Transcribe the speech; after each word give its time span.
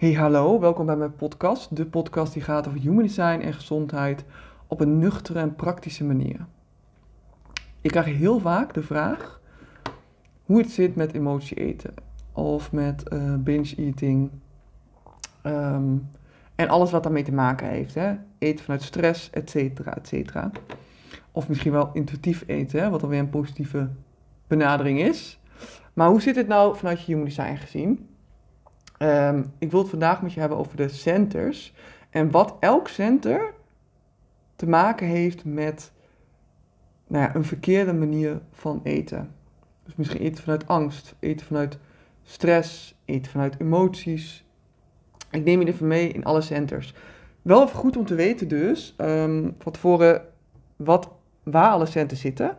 Hey 0.00 0.12
hallo, 0.12 0.60
welkom 0.60 0.86
bij 0.86 0.96
mijn 0.96 1.14
podcast. 1.14 1.76
De 1.76 1.86
podcast 1.86 2.32
die 2.32 2.42
gaat 2.42 2.68
over 2.68 2.80
human 2.80 3.02
design 3.02 3.40
en 3.40 3.52
gezondheid 3.52 4.24
op 4.66 4.80
een 4.80 4.98
nuchtere 4.98 5.38
en 5.38 5.54
praktische 5.54 6.04
manier. 6.04 6.46
Ik 7.80 7.90
krijg 7.90 8.06
heel 8.06 8.38
vaak 8.40 8.74
de 8.74 8.82
vraag 8.82 9.40
hoe 10.44 10.58
het 10.58 10.70
zit 10.70 10.94
met 10.94 11.12
emotie 11.12 11.56
eten 11.56 11.94
of 12.32 12.72
met 12.72 13.08
eh, 13.08 13.34
binge 13.34 13.74
eating 13.76 14.30
ehm, 15.42 15.96
en 16.54 16.68
alles 16.68 16.90
wat 16.90 17.02
daarmee 17.02 17.24
te 17.24 17.32
maken 17.32 17.68
heeft. 17.68 17.94
Hè? 17.94 18.14
Eten 18.38 18.64
vanuit 18.64 18.82
stress, 18.82 19.30
et 19.30 19.50
cetera, 19.50 19.96
et 19.96 20.08
cetera. 20.08 20.50
Of 21.32 21.48
misschien 21.48 21.72
wel 21.72 21.90
intuïtief 21.92 22.44
eten, 22.46 22.80
hè? 22.80 22.90
wat 22.90 23.00
dan 23.00 23.10
weer 23.10 23.18
een 23.18 23.30
positieve 23.30 23.88
benadering 24.46 25.00
is. 25.00 25.40
Maar 25.92 26.08
hoe 26.08 26.22
zit 26.22 26.36
het 26.36 26.48
nou 26.48 26.76
vanuit 26.76 27.00
je 27.00 27.06
human 27.06 27.24
design 27.24 27.56
gezien? 27.56 28.09
Ehm, 29.00 29.42
ik 29.58 29.70
wil 29.70 29.80
het 29.80 29.88
vandaag 29.88 30.22
met 30.22 30.32
je 30.32 30.40
hebben 30.40 30.58
over 30.58 30.76
de 30.76 30.88
centers. 30.88 31.74
En 32.10 32.30
wat 32.30 32.56
elk 32.58 32.88
center 32.88 33.54
te 34.56 34.68
maken 34.68 35.06
heeft 35.06 35.44
met 35.44 35.92
nou 37.06 37.24
ja, 37.24 37.34
een 37.34 37.44
verkeerde 37.44 37.92
manier 37.92 38.40
van 38.52 38.80
eten. 38.82 39.34
Dus 39.84 39.94
misschien 39.94 40.20
eten 40.20 40.42
vanuit 40.42 40.68
angst, 40.68 41.14
eten 41.18 41.46
vanuit 41.46 41.78
stress, 42.22 42.94
eten 43.04 43.30
vanuit 43.32 43.60
emoties. 43.60 44.44
Ik 45.30 45.44
neem 45.44 45.60
je 45.60 45.66
even 45.66 45.86
mee 45.86 46.08
in 46.08 46.24
alle 46.24 46.40
centers. 46.40 46.94
Wel 47.42 47.62
even 47.62 47.78
goed 47.78 47.96
om 47.96 48.06
te 48.06 48.14
weten 48.14 48.48
dus, 48.48 48.94
um, 48.98 49.54
van 49.58 49.72
tevoren, 49.72 50.22
wat, 50.76 51.10
waar 51.42 51.70
alle 51.70 51.86
centers 51.86 52.20
zitten. 52.20 52.58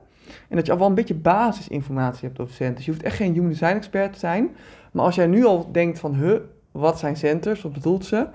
En 0.49 0.55
dat 0.55 0.66
je 0.66 0.71
al 0.71 0.77
wel 0.77 0.88
een 0.88 0.96
beetje 0.96 1.13
basisinformatie 1.13 2.27
hebt 2.27 2.40
over 2.40 2.54
centers. 2.54 2.85
Je 2.85 2.91
hoeft 2.91 3.04
echt 3.04 3.16
geen 3.16 3.34
human 3.34 3.49
design 3.49 3.76
expert 3.76 4.13
te 4.13 4.20
zijn. 4.20 4.55
Maar 4.91 5.05
als 5.05 5.16
jij 5.16 5.27
nu 5.27 5.45
al 5.45 5.72
denkt 5.72 6.00
van, 6.00 6.16
huh, 6.16 6.40
wat 6.72 6.99
zijn 6.99 7.18
centers, 7.18 7.62
wat 7.62 7.73
bedoelt 7.73 8.05
ze? 8.05 8.27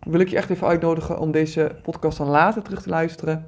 Wil 0.00 0.20
ik 0.20 0.28
je 0.28 0.36
echt 0.36 0.50
even 0.50 0.66
uitnodigen 0.66 1.18
om 1.18 1.30
deze 1.30 1.76
podcast 1.82 2.18
dan 2.18 2.28
later 2.28 2.62
terug 2.62 2.82
te 2.82 2.88
luisteren. 2.88 3.46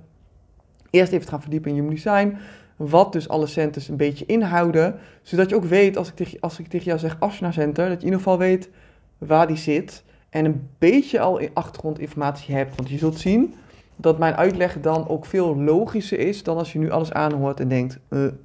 Eerst 0.90 1.12
even 1.12 1.24
te 1.24 1.30
gaan 1.30 1.40
verdiepen 1.40 1.70
in 1.70 1.76
human 1.76 1.94
design. 1.94 2.36
Wat 2.76 3.12
dus 3.12 3.28
alle 3.28 3.46
centers 3.46 3.88
een 3.88 3.96
beetje 3.96 4.26
inhouden. 4.26 4.98
Zodat 5.22 5.50
je 5.50 5.56
ook 5.56 5.64
weet, 5.64 5.96
als 5.96 6.08
ik 6.08 6.14
tegen, 6.14 6.40
als 6.40 6.58
ik 6.58 6.66
tegen 6.68 6.86
jou 6.86 6.98
zeg 6.98 7.16
Asana 7.18 7.52
Center, 7.52 7.88
dat 7.88 7.92
je 7.92 7.98
in 7.98 8.04
ieder 8.04 8.18
geval 8.18 8.38
weet 8.38 8.70
waar 9.18 9.46
die 9.46 9.56
zit. 9.56 10.04
En 10.30 10.44
een 10.44 10.68
beetje 10.78 11.20
al 11.20 11.40
achtergrondinformatie 11.52 12.54
hebt. 12.54 12.76
Want 12.76 12.88
je 12.88 12.98
zult 12.98 13.18
zien 13.18 13.54
dat 13.96 14.18
mijn 14.18 14.34
uitleg 14.34 14.80
dan 14.80 15.08
ook 15.08 15.26
veel 15.26 15.56
logischer 15.56 16.18
is 16.18 16.42
dan 16.42 16.56
als 16.56 16.72
je 16.72 16.78
nu 16.78 16.90
alles 16.90 17.12
aanhoort 17.12 17.60
en 17.60 17.68
denkt, 17.68 17.98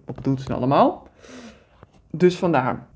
wat 0.06 0.24
doet 0.24 0.42
ze 0.42 0.48
nou 0.48 0.59
allemaal? 0.59 1.08
Dus 2.12 2.38
vandaar. 2.38 2.88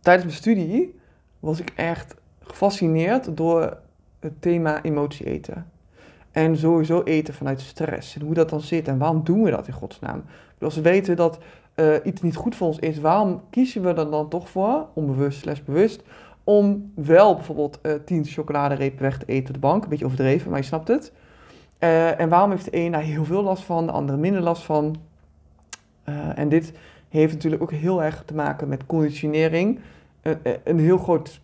Tijdens 0.00 0.24
mijn 0.26 0.36
studie 0.36 0.98
was 1.40 1.60
ik 1.60 1.72
echt 1.76 2.14
gefascineerd 2.40 3.36
door 3.36 3.76
het 4.20 4.42
thema 4.42 4.82
emotie 4.82 5.26
eten. 5.26 5.70
En 6.30 6.56
sowieso 6.56 7.02
eten 7.02 7.34
vanuit 7.34 7.60
stress. 7.60 8.14
En 8.16 8.22
hoe 8.22 8.34
dat 8.34 8.50
dan 8.50 8.60
zit 8.60 8.88
en 8.88 8.98
waarom 8.98 9.24
doen 9.24 9.42
we 9.42 9.50
dat 9.50 9.66
in 9.66 9.72
godsnaam? 9.72 10.24
Als 10.60 10.74
we 10.74 10.80
weten 10.80 11.16
dat 11.16 11.38
uh, 11.76 11.94
iets 12.04 12.22
niet 12.22 12.36
goed 12.36 12.56
voor 12.56 12.66
ons 12.66 12.78
is, 12.78 12.98
waarom 12.98 13.40
kiezen 13.50 13.82
we 13.82 13.88
er 13.88 14.10
dan 14.10 14.28
toch 14.28 14.48
voor, 14.48 14.86
onbewust 14.92 15.40
slash 15.40 15.60
bewust, 15.60 16.02
om 16.44 16.92
wel 16.94 17.34
bijvoorbeeld 17.34 17.78
uh, 17.82 17.92
tien 18.04 18.24
chocoladerepen 18.24 19.02
weg 19.02 19.18
te 19.18 19.26
eten 19.26 19.48
op 19.48 19.54
de 19.54 19.66
bank? 19.66 19.82
Een 19.82 19.88
beetje 19.88 20.04
overdreven, 20.04 20.50
maar 20.50 20.58
je 20.58 20.64
snapt 20.64 20.88
het. 20.88 21.12
Uh, 21.78 22.20
en 22.20 22.28
waarom 22.28 22.50
heeft 22.50 22.64
de 22.64 22.76
een 22.76 22.92
daar 22.92 23.00
heel 23.00 23.24
veel 23.24 23.42
last 23.42 23.62
van, 23.62 23.86
de 23.86 23.92
andere 23.92 24.18
minder 24.18 24.42
last 24.42 24.62
van? 24.62 24.96
en 26.34 26.48
dit 26.48 26.72
heeft 27.20 27.32
natuurlijk 27.32 27.62
ook 27.62 27.72
heel 27.72 28.02
erg 28.02 28.22
te 28.26 28.34
maken 28.34 28.68
met 28.68 28.86
conditionering. 28.86 29.80
een 30.64 30.78
heel 30.78 30.98
groot 30.98 31.40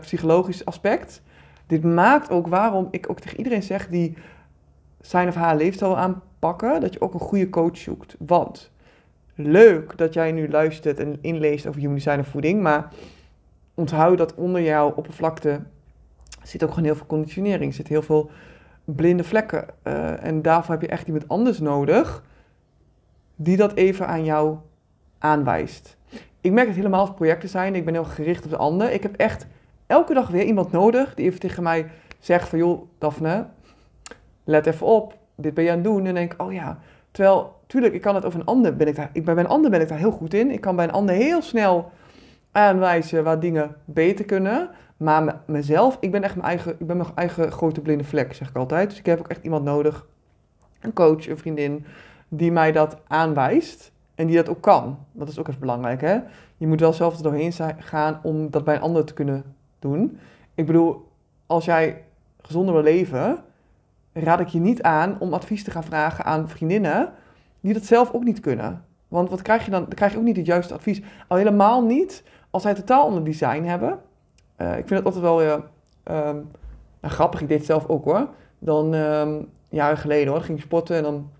psychologisch 0.00 0.64
aspect. 0.64 1.22
Dit 1.66 1.84
maakt 1.84 2.30
ook 2.30 2.46
waarom 2.46 2.88
ik 2.90 3.10
ook 3.10 3.20
tegen 3.20 3.36
iedereen 3.36 3.62
zeg 3.62 3.88
die 3.88 4.16
zijn 5.00 5.28
of 5.28 5.34
haar 5.34 5.56
leefstijl 5.56 5.98
aanpakken, 5.98 6.80
dat 6.80 6.92
je 6.92 7.00
ook 7.00 7.14
een 7.14 7.20
goede 7.20 7.50
coach 7.50 7.76
zoekt. 7.76 8.16
Want 8.18 8.70
leuk 9.34 9.96
dat 9.96 10.14
jij 10.14 10.32
nu 10.32 10.48
luistert 10.48 10.98
en 10.98 11.18
inleest 11.20 11.66
over 11.66 11.80
human 11.80 11.96
design 11.96 12.22
voeding, 12.22 12.62
maar 12.62 12.88
onthoud 13.74 14.18
dat 14.18 14.34
onder 14.34 14.62
jouw 14.62 14.90
oppervlakte 14.90 15.60
zit 16.42 16.62
ook 16.62 16.68
gewoon 16.68 16.84
heel 16.84 16.96
veel 16.96 17.06
conditionering, 17.06 17.74
zit 17.74 17.88
heel 17.88 18.02
veel 18.02 18.30
blinde 18.84 19.24
vlekken. 19.24 19.84
En 20.22 20.42
daarvoor 20.42 20.74
heb 20.74 20.82
je 20.82 20.88
echt 20.88 21.06
iemand 21.06 21.28
anders 21.28 21.58
nodig 21.58 22.24
die 23.36 23.56
dat 23.56 23.74
even 23.74 24.06
aan 24.06 24.24
jou 24.24 24.56
aanwijst. 25.22 25.96
Ik 26.40 26.52
merk 26.52 26.66
het 26.66 26.76
helemaal 26.76 27.00
als 27.00 27.14
projecten 27.14 27.48
zijn. 27.48 27.74
Ik 27.74 27.84
ben 27.84 27.94
heel 27.94 28.04
gericht 28.04 28.44
op 28.44 28.50
de 28.50 28.56
ander. 28.56 28.92
Ik 28.92 29.02
heb 29.02 29.16
echt 29.16 29.46
elke 29.86 30.14
dag 30.14 30.28
weer 30.28 30.44
iemand 30.44 30.72
nodig 30.72 31.14
die 31.14 31.26
even 31.26 31.40
tegen 31.40 31.62
mij 31.62 31.90
zegt 32.18 32.48
van 32.48 32.58
joh, 32.58 32.82
Daphne, 32.98 33.46
let 34.44 34.66
even 34.66 34.86
op, 34.86 35.18
dit 35.34 35.54
ben 35.54 35.64
je 35.64 35.70
aan 35.70 35.76
het 35.76 35.84
doen. 35.84 35.98
En 35.98 36.04
dan 36.04 36.14
denk 36.14 36.32
ik, 36.32 36.42
oh 36.42 36.52
ja, 36.52 36.78
terwijl, 37.10 37.60
tuurlijk, 37.66 37.94
ik 37.94 38.00
kan 38.00 38.14
het 38.14 38.24
over 38.24 38.40
een 38.40 38.46
ander, 38.46 38.76
ben 38.76 38.86
ik 38.88 38.96
daar, 38.96 39.10
ik, 39.12 39.24
bij 39.24 39.36
een 39.36 39.46
ander 39.46 39.70
ben 39.70 39.80
ik 39.80 39.88
daar 39.88 39.98
heel 39.98 40.10
goed 40.10 40.34
in. 40.34 40.50
Ik 40.50 40.60
kan 40.60 40.76
bij 40.76 40.84
een 40.84 40.92
ander 40.92 41.14
heel 41.14 41.42
snel 41.42 41.90
aanwijzen 42.52 43.24
waar 43.24 43.40
dingen 43.40 43.76
beter 43.84 44.24
kunnen. 44.24 44.70
Maar 44.96 45.40
mezelf, 45.46 45.96
ik 46.00 46.10
ben 46.10 46.22
echt 46.22 46.34
mijn 46.34 46.48
eigen, 46.48 46.72
ik 46.78 46.86
ben 46.86 46.96
mijn 46.96 47.08
eigen 47.14 47.52
grote 47.52 47.80
blinde 47.80 48.04
vlek, 48.04 48.34
zeg 48.34 48.48
ik 48.48 48.56
altijd. 48.56 48.88
Dus 48.88 48.98
ik 48.98 49.06
heb 49.06 49.18
ook 49.18 49.28
echt 49.28 49.44
iemand 49.44 49.64
nodig, 49.64 50.06
een 50.80 50.92
coach, 50.92 51.28
een 51.28 51.38
vriendin, 51.38 51.84
die 52.28 52.52
mij 52.52 52.72
dat 52.72 52.96
aanwijst. 53.06 53.92
En 54.22 54.28
die 54.28 54.36
dat 54.36 54.48
ook 54.48 54.60
kan. 54.60 54.98
Dat 55.12 55.28
is 55.28 55.38
ook 55.38 55.48
even 55.48 55.60
belangrijk, 55.60 56.00
hè. 56.00 56.18
Je 56.56 56.66
moet 56.66 56.80
wel 56.80 56.92
zelf 56.92 57.16
er 57.16 57.22
doorheen 57.22 57.52
gaan 57.78 58.20
om 58.22 58.50
dat 58.50 58.64
bij 58.64 58.74
een 58.74 58.80
ander 58.80 59.04
te 59.04 59.14
kunnen 59.14 59.44
doen. 59.78 60.18
Ik 60.54 60.66
bedoel, 60.66 61.08
als 61.46 61.64
jij 61.64 62.04
gezonder 62.42 62.74
wil 62.74 62.82
leven, 62.82 63.38
raad 64.12 64.40
ik 64.40 64.46
je 64.46 64.58
niet 64.60 64.82
aan 64.82 65.16
om 65.20 65.32
advies 65.32 65.64
te 65.64 65.70
gaan 65.70 65.84
vragen 65.84 66.24
aan 66.24 66.48
vriendinnen 66.48 67.12
die 67.60 67.72
dat 67.72 67.84
zelf 67.84 68.12
ook 68.12 68.24
niet 68.24 68.40
kunnen. 68.40 68.84
Want 69.08 69.30
wat 69.30 69.42
krijg 69.42 69.64
je 69.64 69.70
dan? 69.70 69.80
Dan 69.80 69.94
krijg 69.94 70.12
je 70.12 70.18
ook 70.18 70.24
niet 70.24 70.36
het 70.36 70.46
juiste 70.46 70.74
advies. 70.74 71.02
Al 71.28 71.36
helemaal 71.36 71.84
niet 71.84 72.24
als 72.50 72.62
zij 72.62 72.74
totaal 72.74 73.04
ander 73.04 73.24
design 73.24 73.62
hebben. 73.62 73.98
Uh, 74.58 74.70
ik 74.70 74.86
vind 74.88 75.04
het 75.04 75.04
altijd 75.04 75.24
wel 75.24 75.42
uh, 75.42 76.30
grappig. 77.02 77.40
Ik 77.40 77.48
deed 77.48 77.58
het 77.58 77.66
zelf 77.66 77.88
ook 77.88 78.04
hoor. 78.04 78.28
Dan 78.58 78.94
um, 78.94 79.48
jaren 79.68 79.98
geleden 79.98 80.32
hoor, 80.32 80.42
ging 80.42 80.58
ik 80.58 80.64
sporten 80.64 80.96
en 80.96 81.02
dan 81.02 81.30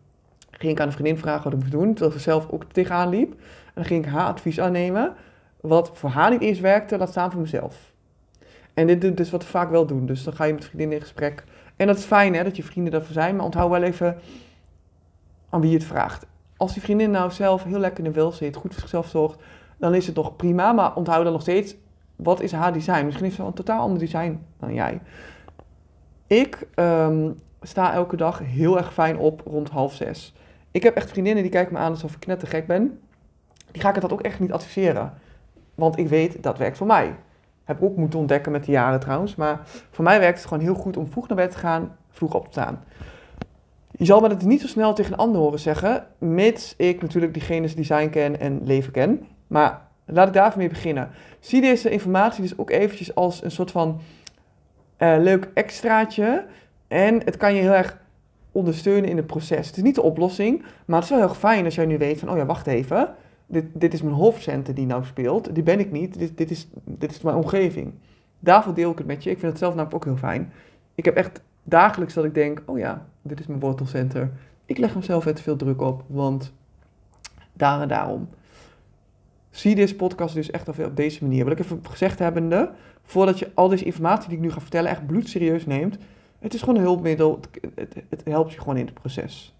ging 0.62 0.74
ik 0.74 0.80
aan 0.80 0.86
een 0.86 0.92
vriendin 0.92 1.18
vragen 1.18 1.44
wat 1.44 1.52
ik 1.52 1.58
moest 1.58 1.72
doen. 1.72 1.94
Terwijl 1.94 2.12
ze 2.12 2.18
zelf 2.18 2.50
ook 2.50 2.64
tegenaan 2.64 3.08
liep. 3.08 3.30
En 3.32 3.38
dan 3.74 3.84
ging 3.84 4.04
ik 4.04 4.10
haar 4.10 4.26
advies 4.26 4.60
aannemen. 4.60 5.14
Wat 5.60 5.90
voor 5.94 6.10
haar 6.10 6.30
niet 6.30 6.40
eens 6.40 6.60
werkte, 6.60 6.98
laat 6.98 7.08
staan 7.08 7.30
voor 7.30 7.40
mezelf. 7.40 7.92
En 8.74 8.86
dit 8.86 9.04
is 9.04 9.14
dus 9.14 9.30
wat 9.30 9.42
we 9.42 9.48
vaak 9.48 9.70
wel 9.70 9.86
doen. 9.86 10.06
Dus 10.06 10.24
dan 10.24 10.34
ga 10.34 10.44
je 10.44 10.52
met 10.52 10.64
vriendinnen 10.64 10.96
in 10.96 11.02
gesprek. 11.02 11.44
En 11.76 11.86
dat 11.86 11.98
is 11.98 12.04
fijn 12.04 12.34
hè, 12.34 12.44
dat 12.44 12.56
je 12.56 12.62
vrienden 12.62 12.92
daarvoor 12.92 13.12
zijn. 13.12 13.36
Maar 13.36 13.44
onthoud 13.44 13.70
wel 13.70 13.82
even 13.82 14.18
aan 15.50 15.60
wie 15.60 15.70
je 15.70 15.76
het 15.76 15.86
vraagt. 15.86 16.26
Als 16.56 16.72
die 16.72 16.82
vriendin 16.82 17.10
nou 17.10 17.30
zelf 17.30 17.64
heel 17.64 17.78
lekker 17.78 18.04
in 18.04 18.10
de 18.10 18.16
wel 18.16 18.32
zit, 18.32 18.56
goed 18.56 18.72
voor 18.72 18.80
zichzelf 18.80 19.08
zorgt, 19.08 19.40
dan 19.78 19.94
is 19.94 20.06
het 20.06 20.14
toch 20.14 20.36
prima. 20.36 20.72
Maar 20.72 20.94
onthoud 20.94 21.24
dan 21.24 21.32
nog 21.32 21.42
steeds, 21.42 21.74
wat 22.16 22.40
is 22.40 22.52
haar 22.52 22.72
design? 22.72 23.04
Misschien 23.04 23.24
heeft 23.24 23.36
ze 23.36 23.42
wel 23.42 23.50
een 23.50 23.56
totaal 23.56 23.80
ander 23.80 23.98
design 23.98 24.40
dan 24.58 24.74
jij. 24.74 25.00
Ik 26.26 26.66
um, 26.74 27.34
sta 27.62 27.92
elke 27.92 28.16
dag 28.16 28.38
heel 28.38 28.76
erg 28.76 28.92
fijn 28.92 29.16
op 29.18 29.42
rond 29.46 29.70
half 29.70 29.94
zes. 29.94 30.34
Ik 30.72 30.82
heb 30.82 30.96
echt 30.96 31.10
vriendinnen 31.10 31.42
die 31.42 31.52
kijken 31.52 31.72
me 31.72 31.78
aan 31.78 31.90
alsof 31.90 32.14
ik 32.14 32.20
knettergek 32.20 32.66
ben. 32.66 33.00
Die 33.70 33.82
ga 33.82 33.88
ik 33.88 33.94
het 33.94 34.02
dat 34.02 34.12
ook 34.12 34.20
echt 34.20 34.40
niet 34.40 34.52
adviseren. 34.52 35.14
Want 35.74 35.98
ik 35.98 36.08
weet, 36.08 36.42
dat 36.42 36.58
werkt 36.58 36.76
voor 36.76 36.86
mij. 36.86 37.14
Heb 37.64 37.76
ik 37.76 37.82
ook 37.82 37.96
moeten 37.96 38.18
ontdekken 38.18 38.52
met 38.52 38.64
de 38.64 38.72
jaren 38.72 39.00
trouwens. 39.00 39.34
Maar 39.34 39.60
voor 39.90 40.04
mij 40.04 40.20
werkt 40.20 40.38
het 40.38 40.48
gewoon 40.48 40.62
heel 40.62 40.74
goed 40.74 40.96
om 40.96 41.06
vroeg 41.06 41.28
naar 41.28 41.36
bed 41.36 41.50
te 41.50 41.58
gaan, 41.58 41.96
vroeg 42.10 42.34
op 42.34 42.44
te 42.44 42.50
staan. 42.50 42.84
Je 43.90 44.04
zal 44.04 44.20
me 44.20 44.28
het 44.28 44.44
niet 44.44 44.60
zo 44.60 44.66
snel 44.66 44.94
tegen 44.94 45.12
een 45.12 45.18
ander 45.18 45.40
horen 45.40 45.58
zeggen, 45.58 46.06
mits 46.18 46.74
ik 46.76 47.02
natuurlijk 47.02 47.34
diegene's 47.34 47.74
design 47.74 48.08
ken 48.08 48.40
en 48.40 48.60
leven 48.64 48.92
ken. 48.92 49.26
Maar 49.46 49.86
laat 50.04 50.26
ik 50.26 50.34
daar 50.34 50.54
mee 50.56 50.68
beginnen. 50.68 51.10
Zie 51.40 51.60
deze 51.60 51.90
informatie 51.90 52.42
dus 52.42 52.58
ook 52.58 52.70
eventjes 52.70 53.14
als 53.14 53.44
een 53.44 53.50
soort 53.50 53.70
van 53.70 54.00
uh, 54.98 55.14
leuk 55.18 55.50
extraatje. 55.54 56.44
En 56.88 57.24
het 57.24 57.36
kan 57.36 57.54
je 57.54 57.60
heel 57.60 57.72
erg 57.72 57.98
ondersteunen 58.52 59.10
in 59.10 59.16
het 59.16 59.26
proces. 59.26 59.66
Het 59.66 59.76
is 59.76 59.82
niet 59.82 59.94
de 59.94 60.02
oplossing, 60.02 60.62
maar 60.84 61.00
het 61.00 61.10
is 61.10 61.16
wel 61.16 61.26
heel 61.26 61.34
fijn 61.34 61.64
als 61.64 61.74
jij 61.74 61.86
nu 61.86 61.98
weet 61.98 62.18
van, 62.18 62.30
oh 62.30 62.36
ja, 62.36 62.46
wacht 62.46 62.66
even 62.66 63.14
dit, 63.52 63.64
dit 63.72 63.94
is 63.94 64.02
mijn 64.02 64.14
hoofdcenter 64.14 64.74
die 64.74 64.86
nou 64.86 65.04
speelt. 65.04 65.54
Die 65.54 65.62
ben 65.62 65.80
ik 65.80 65.90
niet. 65.92 66.18
Dit, 66.18 66.36
dit, 66.36 66.50
is, 66.50 66.68
dit 66.84 67.10
is 67.10 67.20
mijn 67.20 67.36
omgeving. 67.36 67.92
Daarvoor 68.38 68.74
deel 68.74 68.90
ik 68.90 68.98
het 68.98 69.06
met 69.06 69.24
je. 69.24 69.30
Ik 69.30 69.38
vind 69.38 69.50
het 69.50 69.60
zelf 69.60 69.74
namelijk 69.74 69.96
ook 69.96 70.04
heel 70.04 70.28
fijn. 70.28 70.52
Ik 70.94 71.04
heb 71.04 71.16
echt 71.16 71.42
dagelijks 71.62 72.14
dat 72.14 72.24
ik 72.24 72.34
denk, 72.34 72.62
oh 72.66 72.78
ja, 72.78 73.06
dit 73.22 73.40
is 73.40 73.46
mijn 73.46 73.60
wortelcenter. 73.60 74.30
Ik 74.66 74.78
leg 74.78 74.94
mezelf 74.94 75.24
het 75.24 75.40
veel 75.40 75.56
druk 75.56 75.80
op, 75.80 76.04
want 76.06 76.52
daar 77.52 77.80
en 77.80 77.88
daarom. 77.88 78.28
Zie 79.50 79.74
deze 79.74 79.96
podcast 79.96 80.34
dus 80.34 80.50
echt 80.50 80.68
op 80.68 80.96
deze 80.96 81.24
manier. 81.24 81.44
Wat 81.44 81.52
ik 81.52 81.58
even 81.58 81.80
gezegd 81.82 82.18
hebbende, 82.18 82.70
voordat 83.02 83.38
je 83.38 83.50
al 83.54 83.68
deze 83.68 83.84
informatie 83.84 84.28
die 84.28 84.36
ik 84.36 84.44
nu 84.44 84.50
ga 84.50 84.60
vertellen 84.60 84.90
echt 84.90 85.06
bloedserieus 85.06 85.66
neemt. 85.66 85.98
Het 86.42 86.54
is 86.54 86.60
gewoon 86.60 86.76
een 86.76 86.82
hulpmiddel. 86.82 87.40
Het, 88.08 88.22
helpt 88.24 88.52
je 88.52 88.58
gewoon 88.58 88.76
in 88.76 88.84
het 88.86 88.94
proces. 88.94 89.54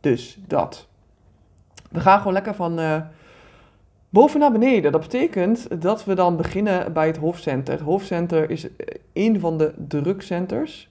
Dus 0.00 0.38
dat. 0.46 0.86
We 1.90 2.00
gaan 2.00 2.18
gewoon 2.18 2.32
lekker 2.32 2.54
van 2.54 2.80
uh, 2.80 3.00
Boven 4.14 4.40
naar 4.40 4.52
beneden, 4.52 4.92
dat 4.92 5.00
betekent 5.00 5.82
dat 5.82 6.04
we 6.04 6.14
dan 6.14 6.36
beginnen 6.36 6.92
bij 6.92 7.06
het 7.06 7.16
hoofdcenter. 7.16 7.74
Het 7.74 7.82
hoofdcenter 7.82 8.50
is 8.50 8.66
een 9.12 9.40
van 9.40 9.58
de 9.58 9.74
drukcenters, 9.88 10.90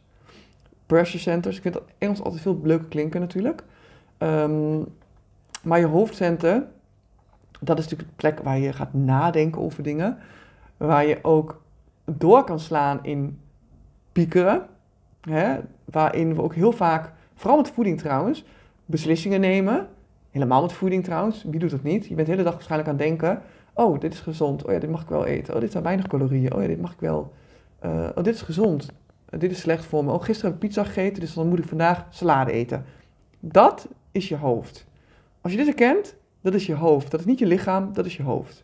pressure 0.85 1.19
centers. 1.19 1.55
Ik 1.55 1.61
vind 1.61 1.73
dat 1.73 1.83
Engels 1.97 2.21
altijd 2.21 2.41
veel 2.41 2.59
leuker 2.63 2.87
klinken 2.87 3.19
natuurlijk. 3.19 3.63
Ehm, 4.17 4.81
maar 5.63 5.79
je 5.79 5.85
hoofdcenter, 5.85 6.65
dat 7.59 7.77
is 7.77 7.83
natuurlijk 7.83 8.09
de 8.09 8.15
plek 8.15 8.39
waar 8.39 8.57
je 8.59 8.73
gaat 8.73 8.93
nadenken 8.93 9.61
over 9.61 9.83
dingen. 9.83 10.17
Waar 10.77 11.05
je 11.05 11.19
ook 11.21 11.61
door 12.05 12.43
kan 12.43 12.59
slaan 12.59 12.99
in 13.03 13.39
piekeren. 14.11 14.67
Hè, 15.29 15.59
waarin 15.85 16.35
we 16.35 16.41
ook 16.41 16.55
heel 16.55 16.71
vaak, 16.71 17.11
vooral 17.35 17.57
met 17.57 17.69
voeding 17.69 17.99
trouwens, 17.99 18.45
beslissingen 18.85 19.39
nemen. 19.39 19.87
Helemaal 20.29 20.61
met 20.61 20.73
voeding 20.73 21.03
trouwens. 21.03 21.43
Wie 21.43 21.59
doet 21.59 21.69
dat 21.69 21.83
niet? 21.83 22.07
Je 22.07 22.15
bent 22.15 22.27
de 22.27 22.31
hele 22.31 22.45
dag 22.45 22.53
waarschijnlijk 22.53 22.89
aan 22.89 22.97
het 22.97 23.07
denken. 23.07 23.41
Oh, 23.73 23.99
dit 23.99 24.13
is 24.13 24.19
gezond. 24.19 24.65
Oh 24.65 24.71
ja, 24.71 24.79
dit 24.79 24.89
mag 24.89 25.01
ik 25.01 25.09
wel 25.09 25.25
eten. 25.25 25.53
Oh, 25.53 25.59
dit 25.59 25.71
zijn 25.71 25.83
weinig 25.83 26.07
calorieën. 26.07 26.53
Oh 26.53 26.61
ja, 26.61 26.67
dit 26.67 26.81
mag 26.81 26.93
ik 26.93 26.99
wel. 26.99 27.33
Uh, 27.85 28.09
oh, 28.15 28.23
dit 28.23 28.35
is 28.35 28.41
gezond. 28.41 28.87
Uh, 29.29 29.39
dit 29.39 29.51
is 29.51 29.59
slecht 29.59 29.85
voor 29.85 30.05
me. 30.05 30.11
Oh, 30.11 30.21
gisteren 30.21 30.51
heb 30.51 30.61
ik 30.61 30.67
pizza 30.67 30.83
gegeten, 30.83 31.19
dus 31.19 31.33
dan 31.33 31.47
moet 31.47 31.59
ik 31.59 31.67
vandaag 31.67 32.05
salade 32.09 32.51
eten. 32.51 32.85
Dat 33.39 33.87
is 34.11 34.27
je 34.27 34.37
hoofd. 34.37 34.85
Als 35.41 35.51
je 35.51 35.57
dit 35.57 35.67
herkent, 35.67 36.15
dat 36.41 36.53
is 36.53 36.65
je 36.65 36.75
hoofd. 36.75 37.11
Dat 37.11 37.19
is 37.19 37.25
niet 37.25 37.39
je 37.39 37.45
lichaam, 37.45 37.93
dat 37.93 38.05
is 38.05 38.17
je 38.17 38.23
hoofd. 38.23 38.63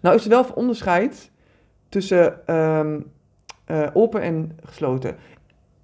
Nou 0.00 0.16
is 0.16 0.24
er 0.24 0.30
wel 0.30 0.44
een 0.44 0.54
onderscheid 0.54 1.30
tussen 1.88 2.54
um, 2.54 3.12
uh, 3.70 3.88
open 3.92 4.22
en 4.22 4.58
gesloten. 4.64 5.16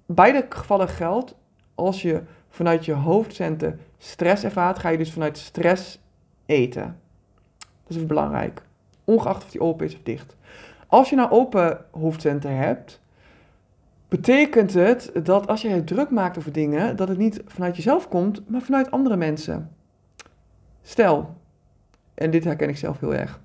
Beide 0.05 0.45
gevallen 0.49 0.87
geldt 0.87 1.35
als 1.75 2.01
je 2.01 2.21
vanuit 2.49 2.85
je 2.85 2.93
hoofdcenten 2.93 3.79
stress 3.97 4.43
ervaart, 4.43 4.79
ga 4.79 4.89
je 4.89 4.97
dus 4.97 5.11
vanuit 5.11 5.37
stress 5.37 5.99
eten. 6.45 6.99
Dat 7.87 7.97
is 7.97 8.05
belangrijk. 8.05 8.61
Ongeacht 9.03 9.43
of 9.43 9.51
die 9.51 9.61
open 9.61 9.85
is 9.85 9.95
of 9.95 10.01
dicht. 10.03 10.35
Als 10.87 11.09
je 11.09 11.15
nou 11.15 11.31
open 11.31 11.85
hoofdcenten 11.91 12.57
hebt, 12.57 13.01
betekent 14.07 14.73
het 14.73 15.11
dat 15.23 15.47
als 15.47 15.61
je 15.61 15.69
het 15.69 15.87
druk 15.87 16.09
maakt 16.09 16.37
over 16.37 16.51
dingen, 16.51 16.95
dat 16.95 17.07
het 17.07 17.17
niet 17.17 17.41
vanuit 17.45 17.75
jezelf 17.75 18.07
komt, 18.07 18.49
maar 18.49 18.61
vanuit 18.61 18.91
andere 18.91 19.15
mensen. 19.15 19.71
Stel, 20.81 21.35
en 22.13 22.31
dit 22.31 22.43
herken 22.43 22.69
ik 22.69 22.77
zelf 22.77 22.99
heel 22.99 23.13
erg. 23.13 23.39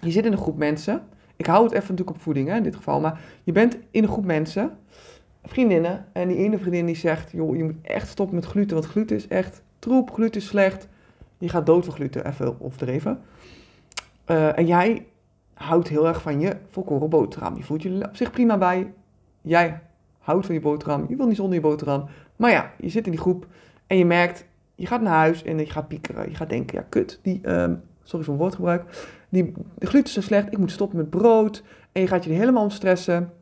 Je 0.00 0.10
zit 0.10 0.24
in 0.24 0.32
een 0.32 0.38
groep 0.38 0.56
mensen. 0.56 1.02
Ik 1.38 1.46
hou 1.46 1.64
het 1.64 1.72
even 1.72 1.88
natuurlijk 1.88 2.16
op 2.16 2.22
voeding 2.22 2.48
hè, 2.48 2.56
in 2.56 2.62
dit 2.62 2.76
geval, 2.76 3.00
maar 3.00 3.20
je 3.44 3.52
bent 3.52 3.78
in 3.90 4.02
een 4.02 4.08
groep 4.08 4.24
mensen 4.24 4.78
vriendinnen. 5.44 6.06
En 6.12 6.28
die 6.28 6.36
ene 6.36 6.58
vriendin 6.58 6.86
die 6.86 6.96
zegt, 6.96 7.30
joh, 7.30 7.56
je 7.56 7.64
moet 7.64 7.76
echt 7.82 8.08
stoppen 8.08 8.34
met 8.34 8.44
gluten, 8.44 8.76
want 8.76 8.88
gluten 8.88 9.16
is 9.16 9.28
echt 9.28 9.62
troep, 9.78 10.10
gluten 10.10 10.40
is 10.40 10.46
slecht. 10.46 10.88
Je 11.38 11.48
gaat 11.48 11.66
dood 11.66 11.84
van 11.84 11.94
gluten, 11.94 12.26
even 12.26 12.60
overdreven. 12.60 13.20
Uh, 14.26 14.58
en 14.58 14.66
jij 14.66 15.06
houdt 15.54 15.88
heel 15.88 16.06
erg 16.06 16.22
van 16.22 16.40
je 16.40 16.56
volkoren 16.70 17.08
boterham. 17.08 17.56
Je 17.56 17.62
voelt 17.62 17.82
je 17.82 18.04
op 18.08 18.16
zich 18.16 18.30
prima 18.30 18.58
bij. 18.58 18.92
Jij 19.40 19.80
houdt 20.18 20.46
van 20.46 20.54
je 20.54 20.60
boterham, 20.60 21.06
je 21.08 21.16
wil 21.16 21.26
niet 21.26 21.36
zonder 21.36 21.54
je 21.54 21.60
boterham. 21.60 22.08
Maar 22.36 22.50
ja, 22.50 22.72
je 22.78 22.88
zit 22.88 23.04
in 23.04 23.10
die 23.10 23.20
groep 23.20 23.46
en 23.86 23.98
je 23.98 24.04
merkt, 24.04 24.44
je 24.74 24.86
gaat 24.86 25.00
naar 25.00 25.14
huis 25.14 25.42
en 25.42 25.58
je 25.58 25.66
gaat 25.66 25.88
piekeren. 25.88 26.30
Je 26.30 26.36
gaat 26.36 26.48
denken, 26.48 26.78
ja 26.78 26.84
kut, 26.88 27.18
die, 27.22 27.48
um, 27.50 27.82
sorry 28.02 28.24
voor 28.24 28.34
mijn 28.34 28.38
woordgebruik, 28.38 28.84
die, 29.28 29.52
gluten 29.78 30.12
zijn 30.12 30.24
slecht, 30.24 30.52
ik 30.52 30.58
moet 30.58 30.70
stoppen 30.70 30.96
met 30.96 31.10
brood. 31.10 31.62
En 31.92 32.00
je 32.00 32.08
gaat 32.08 32.24
je 32.24 32.30
er 32.30 32.36
helemaal 32.36 32.62
om 32.62 32.70
stressen, 32.70 33.32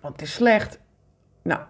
want 0.00 0.12
het 0.12 0.22
is 0.22 0.32
slecht. 0.32 0.80
Nou, 1.42 1.60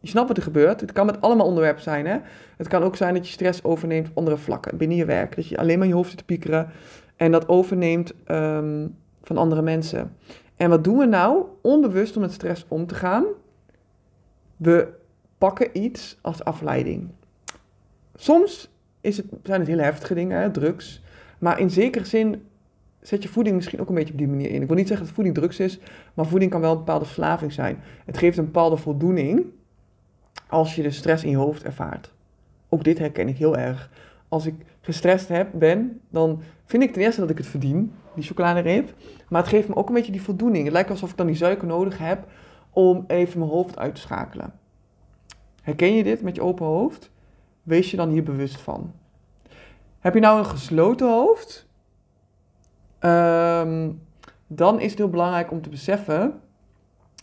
je 0.00 0.08
snapt 0.08 0.28
wat 0.28 0.36
er 0.36 0.42
gebeurt. 0.42 0.80
Het 0.80 0.92
kan 0.92 1.06
met 1.06 1.20
allemaal 1.20 1.46
onderwerpen 1.46 1.82
zijn. 1.82 2.06
Hè? 2.06 2.18
Het 2.56 2.68
kan 2.68 2.82
ook 2.82 2.96
zijn 2.96 3.14
dat 3.14 3.26
je 3.26 3.32
stress 3.32 3.64
overneemt 3.64 4.08
op 4.08 4.16
andere 4.16 4.36
vlakken 4.36 4.76
binnen 4.76 4.96
je 4.96 5.04
werk. 5.04 5.36
Dat 5.36 5.48
je 5.48 5.58
alleen 5.58 5.78
maar 5.78 5.88
je 5.88 5.94
hoofd 5.94 6.08
zit 6.08 6.18
te 6.18 6.24
piekeren 6.24 6.70
en 7.16 7.32
dat 7.32 7.48
overneemt 7.48 8.12
um, 8.28 8.96
van 9.22 9.36
andere 9.36 9.62
mensen. 9.62 10.16
En 10.56 10.70
wat 10.70 10.84
doen 10.84 10.98
we 10.98 11.06
nou 11.06 11.44
onbewust 11.60 12.16
om 12.16 12.22
met 12.22 12.32
stress 12.32 12.64
om 12.68 12.86
te 12.86 12.94
gaan? 12.94 13.24
We 14.56 14.88
pakken 15.38 15.78
iets 15.78 16.18
als 16.20 16.44
afleiding. 16.44 17.08
Soms 18.14 18.70
is 19.00 19.16
het, 19.16 19.26
zijn 19.42 19.60
het 19.60 19.68
hele 19.68 19.82
heftige 19.82 20.14
dingen, 20.14 20.40
hè, 20.40 20.50
drugs. 20.50 21.02
Maar 21.38 21.58
in 21.58 21.70
zekere 21.70 22.04
zin 22.04 22.42
zet 23.00 23.22
je 23.22 23.28
voeding 23.28 23.56
misschien 23.56 23.80
ook 23.80 23.88
een 23.88 23.94
beetje 23.94 24.12
op 24.12 24.18
die 24.18 24.28
manier 24.28 24.50
in. 24.50 24.62
Ik 24.62 24.68
wil 24.68 24.76
niet 24.76 24.88
zeggen 24.88 25.06
dat 25.06 25.14
voeding 25.14 25.36
drugs 25.36 25.60
is, 25.60 25.78
maar 26.14 26.26
voeding 26.26 26.50
kan 26.50 26.60
wel 26.60 26.72
een 26.72 26.78
bepaalde 26.78 27.04
verslaving 27.04 27.52
zijn. 27.52 27.82
Het 28.04 28.18
geeft 28.18 28.38
een 28.38 28.44
bepaalde 28.44 28.76
voldoening 28.76 29.44
als 30.48 30.74
je 30.74 30.82
de 30.82 30.90
stress 30.90 31.24
in 31.24 31.30
je 31.30 31.36
hoofd 31.36 31.62
ervaart. 31.62 32.12
Ook 32.68 32.84
dit 32.84 32.98
herken 32.98 33.28
ik 33.28 33.36
heel 33.36 33.56
erg. 33.56 33.90
Als 34.28 34.46
ik 34.46 34.54
gestrest 34.80 35.28
heb, 35.28 35.48
ben, 35.54 36.00
dan 36.08 36.42
vind 36.64 36.82
ik 36.82 36.92
ten 36.92 37.02
eerste 37.02 37.20
dat 37.20 37.30
ik 37.30 37.38
het 37.38 37.46
verdien, 37.46 37.92
die 38.14 38.24
chocoladereep. 38.24 38.94
Maar 39.28 39.40
het 39.40 39.50
geeft 39.50 39.68
me 39.68 39.76
ook 39.76 39.88
een 39.88 39.94
beetje 39.94 40.12
die 40.12 40.22
voldoening. 40.22 40.64
Het 40.64 40.72
lijkt 40.72 40.90
alsof 40.90 41.10
ik 41.10 41.16
dan 41.16 41.26
die 41.26 41.36
suiker 41.36 41.66
nodig 41.66 41.98
heb 41.98 42.26
om 42.70 43.04
even 43.06 43.38
mijn 43.38 43.50
hoofd 43.50 43.78
uit 43.78 43.94
te 43.94 44.00
schakelen. 44.00 44.52
Herken 45.62 45.94
je 45.94 46.04
dit 46.04 46.22
met 46.22 46.34
je 46.34 46.42
open 46.42 46.66
hoofd? 46.66 47.10
Wees 47.62 47.90
je 47.90 47.96
dan 47.96 48.08
hier 48.08 48.22
bewust 48.22 48.60
van. 48.60 48.92
Heb 49.98 50.14
je 50.14 50.20
nou 50.20 50.38
een 50.38 50.46
gesloten 50.46 51.08
hoofd? 51.08 51.68
Um, 53.00 54.00
dan 54.46 54.80
is 54.80 54.90
het 54.90 54.98
heel 54.98 55.08
belangrijk 55.08 55.50
om 55.50 55.62
te 55.62 55.68
beseffen 55.68 56.40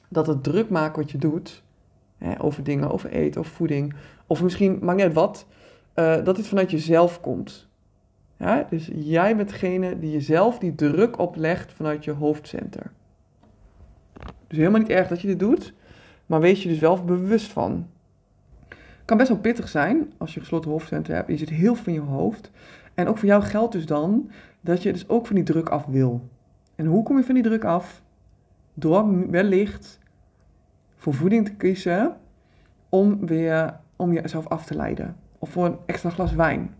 dat 0.09 0.27
het 0.27 0.43
druk 0.43 0.69
maken 0.69 1.01
wat 1.01 1.11
je 1.11 1.17
doet, 1.17 1.63
hè, 2.17 2.43
over 2.43 2.63
dingen, 2.63 2.91
over 2.91 3.09
eten, 3.09 3.41
of 3.41 3.47
voeding, 3.47 3.93
of 4.27 4.43
misschien, 4.43 4.79
maakt 4.81 5.03
niet 5.03 5.13
wat, 5.13 5.45
uh, 5.95 6.23
dat 6.23 6.35
dit 6.35 6.47
vanuit 6.47 6.71
jezelf 6.71 7.21
komt. 7.21 7.67
Dus 8.69 8.89
jij 8.93 9.35
bent 9.35 9.49
degene 9.49 9.99
die 9.99 10.11
jezelf 10.11 10.59
die 10.59 10.75
druk 10.75 11.19
oplegt 11.19 11.73
vanuit 11.73 12.03
je 12.03 12.11
hoofdcenter. 12.11 12.91
Dus 14.47 14.57
helemaal 14.57 14.79
niet 14.79 14.89
erg 14.89 15.07
dat 15.07 15.21
je 15.21 15.27
dit 15.27 15.39
doet, 15.39 15.73
maar 16.25 16.39
wees 16.39 16.63
je 16.63 16.69
dus 16.69 16.79
wel 16.79 17.03
bewust 17.03 17.51
van. 17.51 17.87
Het 18.69 19.05
kan 19.05 19.17
best 19.17 19.29
wel 19.29 19.39
pittig 19.39 19.67
zijn 19.67 20.13
als 20.17 20.33
je 20.33 20.39
gesloten 20.39 20.71
hoofdcenter 20.71 21.15
hebt. 21.15 21.27
Je 21.27 21.37
zit 21.37 21.49
heel 21.49 21.75
veel 21.75 21.93
in 21.93 22.01
je 22.01 22.07
hoofd. 22.07 22.51
En 22.93 23.07
ook 23.07 23.17
voor 23.17 23.27
jou 23.27 23.43
geldt 23.43 23.73
dus 23.73 23.85
dan 23.85 24.31
dat 24.67 24.83
je 24.83 24.93
dus 24.93 25.09
ook 25.09 25.25
van 25.25 25.35
die 25.35 25.43
druk 25.43 25.69
af 25.69 25.85
wil. 25.85 26.29
En 26.75 26.85
hoe 26.85 27.03
kom 27.03 27.17
je 27.17 27.23
van 27.23 27.33
die 27.33 27.43
druk 27.43 27.63
af? 27.63 28.01
Door 28.73 29.29
wellicht 29.29 29.99
voor 30.95 31.13
voeding 31.13 31.45
te 31.45 31.55
kiezen 31.55 32.15
om 32.89 33.25
weer 33.25 33.79
om 33.95 34.13
jezelf 34.13 34.47
af 34.47 34.65
te 34.65 34.75
leiden. 34.75 35.15
Of 35.39 35.49
voor 35.49 35.65
een 35.65 35.77
extra 35.85 36.09
glas 36.09 36.33
wijn. 36.33 36.75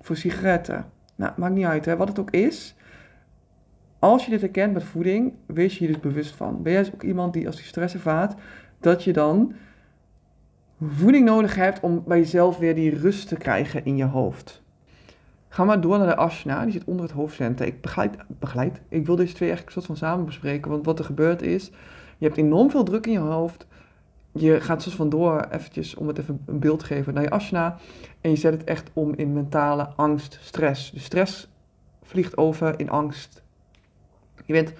Voor 0.00 0.16
sigaretten. 0.16 0.84
Nou, 1.14 1.32
maakt 1.36 1.54
niet 1.54 1.64
uit 1.64 1.84
hè, 1.84 1.96
wat 1.96 2.08
het 2.08 2.18
ook 2.18 2.30
is. 2.30 2.74
Als 3.98 4.24
je 4.24 4.30
dit 4.30 4.40
herkent 4.40 4.72
met 4.72 4.84
voeding, 4.84 5.32
wees 5.46 5.78
je 5.78 5.86
je 5.86 5.92
dus 5.92 6.00
bewust 6.00 6.34
van. 6.34 6.62
Ben 6.62 6.72
jij 6.72 6.82
dus 6.82 6.94
ook 6.94 7.02
iemand 7.02 7.32
die 7.32 7.46
als 7.46 7.58
je 7.58 7.64
stress 7.64 7.94
ervaart, 7.94 8.40
dat 8.80 9.04
je 9.04 9.12
dan 9.12 9.54
voeding 10.80 11.24
nodig 11.24 11.54
hebt 11.54 11.80
om 11.80 12.02
bij 12.06 12.18
jezelf 12.18 12.58
weer 12.58 12.74
die 12.74 12.98
rust 12.98 13.28
te 13.28 13.36
krijgen 13.36 13.84
in 13.84 13.96
je 13.96 14.04
hoofd. 14.04 14.61
Ga 15.52 15.64
maar 15.64 15.80
door 15.80 15.98
naar 15.98 16.06
de 16.06 16.16
Ashna, 16.16 16.62
die 16.62 16.72
zit 16.72 16.84
onder 16.84 17.04
het 17.04 17.14
hoofdcenter. 17.14 17.66
Ik 17.66 17.80
begeleid, 17.80 18.16
begeleid, 18.26 18.80
ik 18.88 19.06
wil 19.06 19.16
deze 19.16 19.34
twee 19.34 19.48
eigenlijk 19.48 19.78
soort 19.78 19.86
van 19.86 20.08
samen 20.08 20.24
bespreken, 20.24 20.70
want 20.70 20.84
wat 20.84 20.98
er 20.98 21.04
gebeurt 21.04 21.42
is, 21.42 21.70
je 22.18 22.26
hebt 22.26 22.36
enorm 22.36 22.70
veel 22.70 22.82
druk 22.82 23.06
in 23.06 23.12
je 23.12 23.18
hoofd. 23.18 23.66
Je 24.32 24.60
gaat 24.60 24.82
soort 24.82 24.94
van 24.94 25.08
door, 25.08 25.46
eventjes 25.50 25.94
om 25.94 26.08
het 26.08 26.18
even 26.18 26.42
een 26.46 26.58
beeld 26.58 26.78
te 26.78 26.84
geven, 26.84 27.14
naar 27.14 27.22
je 27.22 27.30
Ashna. 27.30 27.78
En 28.20 28.30
je 28.30 28.36
zet 28.36 28.52
het 28.52 28.64
echt 28.64 28.90
om 28.92 29.14
in 29.14 29.32
mentale 29.32 29.88
angst, 29.96 30.38
stress. 30.42 30.90
De 30.90 31.00
stress 31.00 31.48
vliegt 32.02 32.36
over 32.36 32.80
in 32.80 32.90
angst. 32.90 33.42
Je 34.44 34.52
bent 34.52 34.72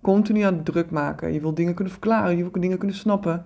continu 0.00 0.40
aan 0.40 0.54
het 0.54 0.64
druk 0.64 0.90
maken. 0.90 1.32
Je 1.32 1.40
wil 1.40 1.54
dingen 1.54 1.74
kunnen 1.74 1.92
verklaren, 1.92 2.36
je 2.36 2.42
wil 2.42 2.60
dingen 2.60 2.78
kunnen 2.78 2.96
snappen. 2.96 3.44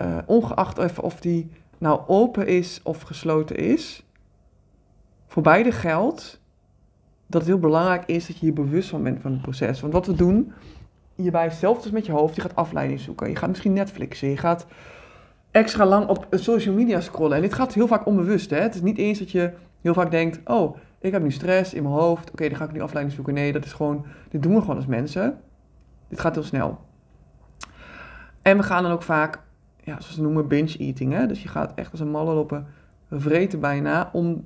Uh, 0.00 0.18
ongeacht 0.26 1.00
of 1.00 1.20
die 1.20 1.50
nou 1.78 2.00
open 2.06 2.46
is 2.46 2.80
of 2.82 3.02
gesloten 3.02 3.56
is 3.56 4.04
voor 5.30 5.42
beide 5.42 5.72
geldt 5.72 6.40
dat 7.26 7.40
het 7.40 7.50
heel 7.50 7.58
belangrijk 7.58 8.02
is 8.06 8.26
dat 8.26 8.38
je 8.38 8.46
je 8.46 8.52
bewust 8.52 8.88
van 8.88 9.02
bent 9.02 9.20
van 9.20 9.32
het 9.32 9.42
proces. 9.42 9.80
Want 9.80 9.92
wat 9.92 10.06
we 10.06 10.14
doen 10.14 10.52
hierbij, 11.14 11.50
zelf 11.50 11.82
dus 11.82 11.90
met 11.90 12.06
je 12.06 12.12
hoofd, 12.12 12.34
je 12.34 12.40
gaat 12.40 12.56
afleiding 12.56 13.00
zoeken. 13.00 13.28
Je 13.28 13.36
gaat 13.36 13.48
misschien 13.48 13.72
Netflixen, 13.72 14.28
je 14.28 14.36
gaat 14.36 14.66
extra 15.50 15.86
lang 15.86 16.08
op 16.08 16.26
social 16.30 16.74
media 16.74 17.00
scrollen. 17.00 17.36
En 17.36 17.42
dit 17.42 17.54
gaat 17.54 17.74
heel 17.74 17.86
vaak 17.86 18.06
onbewust. 18.06 18.50
Hè? 18.50 18.60
Het 18.60 18.74
is 18.74 18.80
niet 18.80 18.98
eens 18.98 19.18
dat 19.18 19.30
je 19.30 19.52
heel 19.80 19.94
vaak 19.94 20.10
denkt, 20.10 20.40
oh, 20.44 20.76
ik 20.98 21.12
heb 21.12 21.22
nu 21.22 21.30
stress 21.30 21.74
in 21.74 21.82
mijn 21.82 21.94
hoofd. 21.94 22.30
Oké, 22.30 22.48
dan 22.48 22.58
ga 22.58 22.64
ik 22.64 22.72
nu 22.72 22.80
afleiding 22.80 23.14
zoeken. 23.14 23.34
Nee, 23.34 23.52
dat 23.52 23.64
is 23.64 23.72
gewoon, 23.72 24.06
dit 24.28 24.42
doen 24.42 24.54
we 24.54 24.60
gewoon 24.60 24.76
als 24.76 24.86
mensen. 24.86 25.40
Dit 26.08 26.20
gaat 26.20 26.34
heel 26.34 26.44
snel. 26.44 26.78
En 28.42 28.56
we 28.56 28.62
gaan 28.62 28.82
dan 28.82 28.92
ook 28.92 29.02
vaak, 29.02 29.40
ja, 29.76 30.00
zoals 30.00 30.14
ze 30.14 30.22
noemen, 30.22 30.48
binge 30.48 30.76
eating. 30.78 31.12
Hè? 31.12 31.26
Dus 31.26 31.42
je 31.42 31.48
gaat 31.48 31.72
echt 31.74 31.90
als 31.90 32.00
een 32.00 32.10
malle 32.10 32.34
lopen 32.34 32.66
vreten 33.10 33.60
bijna 33.60 34.10
om 34.12 34.44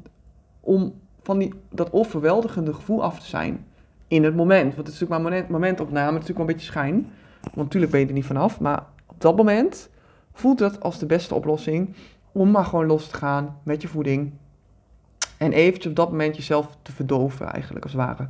om 0.64 0.94
van 1.22 1.38
die, 1.38 1.54
dat 1.70 1.92
overweldigende 1.92 2.74
gevoel 2.74 3.02
af 3.02 3.20
te 3.20 3.26
zijn 3.26 3.64
in 4.08 4.24
het 4.24 4.36
moment. 4.36 4.74
Want 4.74 4.86
het 4.86 4.94
is 4.94 5.00
natuurlijk 5.00 5.22
maar 5.22 5.32
moment, 5.32 5.48
momentopname, 5.48 6.12
het 6.12 6.22
is 6.22 6.28
natuurlijk 6.28 6.38
wel 6.38 6.48
een 6.48 6.54
beetje 6.54 6.70
schijn. 6.70 7.10
Want 7.42 7.56
natuurlijk 7.56 7.92
ben 7.92 8.00
je 8.00 8.06
er 8.06 8.12
niet 8.12 8.24
vanaf, 8.24 8.60
maar 8.60 8.86
op 9.06 9.20
dat 9.20 9.36
moment 9.36 9.88
voelt 10.32 10.58
het 10.58 10.80
als 10.80 10.98
de 10.98 11.06
beste 11.06 11.34
oplossing 11.34 11.94
om 12.32 12.50
maar 12.50 12.64
gewoon 12.64 12.86
los 12.86 13.08
te 13.08 13.16
gaan 13.16 13.56
met 13.62 13.82
je 13.82 13.88
voeding. 13.88 14.32
En 15.38 15.52
eventjes 15.52 15.90
op 15.90 15.96
dat 15.96 16.10
moment 16.10 16.36
jezelf 16.36 16.76
te 16.82 16.92
verdoven 16.92 17.46
eigenlijk, 17.46 17.84
als 17.84 17.92
het 17.92 18.02
ware. 18.02 18.28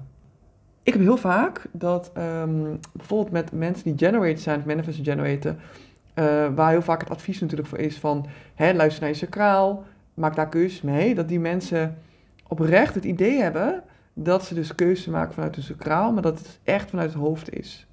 ik 0.82 0.92
heb 0.92 1.02
heel 1.02 1.16
vaak 1.16 1.66
dat 1.72 2.10
ehm, 2.14 2.76
bijvoorbeeld 2.92 3.30
met 3.30 3.52
mensen 3.52 3.84
die 3.84 4.06
generated 4.08 4.40
zijn, 4.40 4.62
manifest 4.66 5.00
generaten, 5.02 5.58
uh, 6.14 6.46
waar 6.54 6.70
heel 6.70 6.82
vaak 6.82 7.00
het 7.00 7.10
advies 7.10 7.40
natuurlijk 7.40 7.68
voor 7.68 7.78
is 7.78 7.98
van 7.98 8.26
hè, 8.54 8.72
luister 8.72 9.02
naar 9.02 9.10
je 9.10 9.16
sacraal, 9.16 9.84
maak 10.14 10.36
daar 10.36 10.48
keuzes 10.48 10.82
mee, 10.82 11.14
dat 11.14 11.28
die 11.28 11.40
mensen 11.40 11.98
oprecht 12.48 12.94
het 12.94 13.04
idee 13.04 13.40
hebben 13.40 13.82
dat 14.14 14.44
ze 14.44 14.54
dus 14.54 14.74
keuzes 14.74 15.06
maken 15.06 15.34
vanuit 15.34 15.54
hun 15.54 15.64
sacraal, 15.64 16.12
maar 16.12 16.22
dat 16.22 16.38
het 16.38 16.60
echt 16.62 16.90
vanuit 16.90 17.12
het 17.12 17.22
hoofd 17.22 17.52
is. 17.52 17.86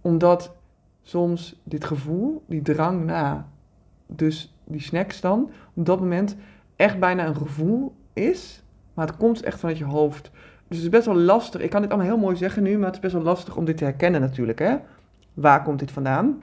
Omdat 0.00 0.54
soms 1.02 1.60
dit 1.64 1.84
gevoel, 1.84 2.44
die 2.46 2.62
drang 2.62 3.04
na, 3.04 3.48
dus 4.06 4.54
die 4.64 4.80
snacks 4.80 5.20
dan, 5.20 5.50
op 5.74 5.86
dat 5.86 6.00
moment 6.00 6.36
echt 6.76 6.98
bijna 6.98 7.26
een 7.26 7.36
gevoel 7.36 7.94
is, 8.12 8.62
maar 8.94 9.06
het 9.06 9.16
komt 9.16 9.42
echt 9.42 9.60
vanuit 9.60 9.78
je 9.78 9.84
hoofd. 9.84 10.30
Dus 10.68 10.76
het 10.76 10.86
is 10.86 10.88
best 10.88 11.06
wel 11.06 11.16
lastig. 11.16 11.60
Ik 11.60 11.70
kan 11.70 11.80
dit 11.80 11.90
allemaal 11.90 12.08
heel 12.08 12.18
mooi 12.18 12.36
zeggen 12.36 12.62
nu, 12.62 12.76
maar 12.76 12.86
het 12.86 12.94
is 12.94 13.00
best 13.00 13.14
wel 13.14 13.22
lastig 13.22 13.56
om 13.56 13.64
dit 13.64 13.76
te 13.76 13.84
herkennen 13.84 14.20
natuurlijk. 14.20 14.58
Hè? 14.58 14.76
Waar 15.34 15.62
komt 15.62 15.78
dit 15.78 15.90
vandaan? 15.90 16.42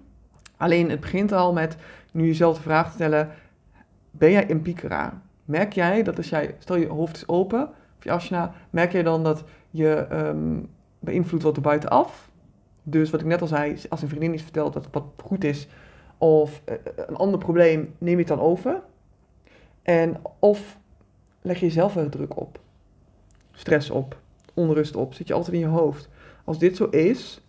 Alleen 0.58 0.90
het 0.90 1.00
begint 1.00 1.32
al 1.32 1.54
met 1.54 1.76
nu 2.12 2.26
jezelf 2.26 2.56
de 2.56 2.62
vraag 2.62 2.88
te 2.88 2.94
stellen: 2.94 3.30
ben 4.12 4.32
jij 4.32 4.50
een 4.50 4.62
piekera? 4.62 5.22
Merk 5.46 5.74
jij 5.74 6.04
dat 6.04 6.18
als 6.18 6.30
jij, 6.30 6.56
stel 6.60 6.76
je 6.76 6.88
hoofd 6.88 7.16
is 7.16 7.28
open, 7.28 7.70
of 7.98 8.04
je 8.04 8.12
asana, 8.12 8.54
merk 8.70 8.92
jij 8.92 9.04
dan 9.04 9.24
dat 9.24 9.44
je 9.70 10.08
um, 10.12 10.70
beïnvloed 11.00 11.42
wordt 11.42 11.56
door 11.56 11.66
buitenaf? 11.66 12.32
Dus 12.84 13.10
wat 13.10 13.20
ik 13.20 13.26
net 13.26 13.42
al 13.42 13.48
zei, 13.48 13.78
als 13.90 14.02
een 14.02 14.08
vriendin 14.08 14.34
iets 14.34 14.44
vertelt 14.44 14.74
dat 14.74 14.88
wat 14.92 15.04
goed 15.24 15.44
is, 15.44 15.68
of 16.18 16.62
uh, 16.70 16.76
een 16.96 17.16
ander 17.16 17.40
probleem, 17.40 17.96
neem 17.98 18.14
je 18.14 18.20
het 18.20 18.28
dan 18.28 18.40
over. 18.40 18.82
En 19.82 20.16
of 20.40 20.78
leg 21.42 21.60
je 21.60 21.66
jezelf 21.66 21.96
er 21.96 22.10
druk 22.10 22.40
op, 22.40 22.60
stress 23.52 23.90
op, 23.90 24.18
onrust 24.54 24.96
op, 24.96 25.14
zit 25.14 25.28
je 25.28 25.34
altijd 25.34 25.54
in 25.54 25.60
je 25.60 25.66
hoofd. 25.66 26.10
Als 26.44 26.60
dit 26.60 26.76
zo 26.76 26.86
is, 26.86 27.46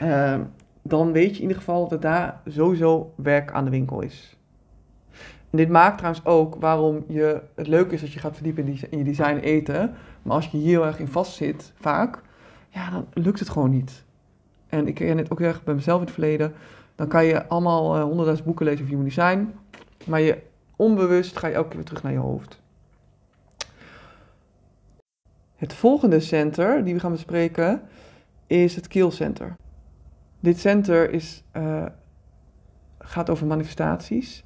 uh, 0.00 0.40
dan 0.82 1.12
weet 1.12 1.30
je 1.30 1.36
in 1.36 1.42
ieder 1.42 1.56
geval 1.56 1.88
dat 1.88 2.02
daar 2.02 2.40
sowieso 2.46 3.12
werk 3.16 3.52
aan 3.52 3.64
de 3.64 3.70
winkel 3.70 4.00
is. 4.00 4.37
Dit 5.50 5.68
maakt 5.68 5.96
trouwens 5.96 6.24
ook 6.24 6.54
waarom 6.54 7.04
je, 7.08 7.40
het 7.54 7.66
leuk 7.66 7.90
is 7.90 8.00
dat 8.00 8.12
je 8.12 8.18
gaat 8.18 8.34
verdiepen 8.34 8.66
in, 8.66 8.80
in 8.90 8.98
je 8.98 9.04
design 9.04 9.36
eten. 9.36 9.94
Maar 10.22 10.34
als 10.34 10.46
je 10.46 10.56
hier 10.56 10.68
heel 10.68 10.86
erg 10.86 10.98
in 10.98 11.08
vast 11.08 11.32
zit, 11.32 11.72
vaak, 11.80 12.22
ja, 12.68 12.90
dan 12.90 13.06
lukt 13.12 13.38
het 13.38 13.48
gewoon 13.48 13.70
niet. 13.70 14.04
En 14.68 14.86
ik 14.86 14.94
ken 14.94 15.18
het 15.18 15.30
ook 15.30 15.40
erg 15.40 15.64
bij 15.64 15.74
mezelf 15.74 15.98
in 15.98 16.04
het 16.04 16.14
verleden. 16.14 16.54
Dan 16.94 17.08
kan 17.08 17.24
je 17.24 17.46
allemaal 17.46 17.96
uh, 17.96 18.02
honderdduizend 18.02 18.46
boeken 18.46 18.64
lezen 18.64 18.80
over 18.80 18.96
human 18.96 19.08
design. 19.08 19.54
Maar 20.04 20.20
je 20.20 20.38
onbewust 20.76 21.36
ga 21.36 21.46
je 21.46 21.54
elke 21.54 21.68
keer 21.68 21.76
weer 21.76 21.86
terug 21.86 22.02
naar 22.02 22.12
je 22.12 22.18
hoofd. 22.18 22.60
Het 25.56 25.74
volgende 25.74 26.20
center 26.20 26.84
die 26.84 26.94
we 26.94 27.00
gaan 27.00 27.12
bespreken 27.12 27.82
is 28.46 28.74
het 28.74 28.88
keelcenter. 28.88 29.54
Dit 30.40 30.58
center 30.58 31.10
is, 31.10 31.44
uh, 31.56 31.86
gaat 32.98 33.30
over 33.30 33.46
manifestaties, 33.46 34.44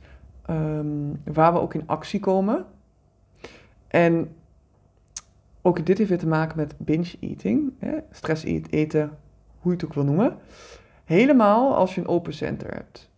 um, 0.50 1.20
waar 1.24 1.52
we 1.52 1.60
ook 1.60 1.74
in 1.74 1.86
actie 1.86 2.20
komen. 2.20 2.66
En 3.88 4.34
ook 5.62 5.86
dit 5.86 5.98
heeft 5.98 6.10
weer 6.10 6.18
te 6.18 6.26
maken 6.26 6.56
met 6.56 6.74
binge 6.78 7.16
eating, 7.20 7.72
hè, 7.78 7.98
stress 8.10 8.44
eten, 8.44 9.18
hoe 9.58 9.72
je 9.72 9.76
het 9.78 9.84
ook 9.84 9.94
wil 9.94 10.04
noemen. 10.04 10.36
Helemaal 11.04 11.74
als 11.74 11.94
je 11.94 12.00
een 12.00 12.06
open 12.06 12.32
center 12.32 12.74
hebt. 12.74 13.10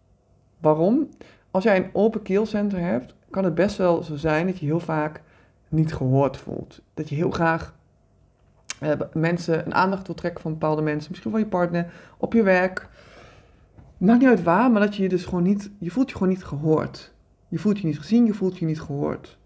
Waarom? 0.59 1.09
Als 1.50 1.64
jij 1.64 1.76
een 1.76 1.90
open 1.93 2.23
keelcenter 2.23 2.81
hebt, 2.81 3.14
kan 3.31 3.45
het 3.45 3.54
best 3.54 3.76
wel 3.76 4.02
zo 4.02 4.16
zijn 4.16 4.47
dat 4.47 4.59
je 4.59 4.66
heel 4.66 4.81
vaak 4.81 5.23
niet 5.69 5.95
gehoord 5.95 6.37
voelt. 6.37 6.81
Dat 6.95 7.09
je 7.09 7.14
heel 7.14 7.31
graag 7.31 7.75
uh, 8.83 8.93
mensen 9.12 9.66
een 9.66 9.75
aandacht 9.75 10.07
wil 10.07 10.16
trekken 10.16 10.43
van 10.43 10.52
bepaalde 10.52 10.83
mensen, 10.83 11.11
misschien 11.11 11.31
van 11.31 11.40
je 11.40 11.47
partner, 11.47 11.93
op 12.16 12.33
je 12.33 12.43
werk. 12.43 12.88
Maakt 13.97 14.21
niet 14.21 14.28
uit 14.28 14.43
waar, 14.43 14.71
maar 14.71 14.81
dat 14.81 14.97
je 14.97 15.02
je 15.02 15.09
dus 15.09 15.25
gewoon 15.25 15.43
niet, 15.43 15.71
je 15.78 15.90
voelt 15.90 16.09
je 16.09 16.16
gewoon 16.16 16.33
niet 16.33 16.45
gehoord. 16.45 17.13
Je 17.54 17.61
voelt 17.61 17.78
je 17.78 17.87
niet 17.87 17.99
gezien, 17.99 18.26
je 18.26 18.34
voelt 18.34 18.58
je 18.58 18.66
niet 18.66 18.80
gehoord. 18.80 19.38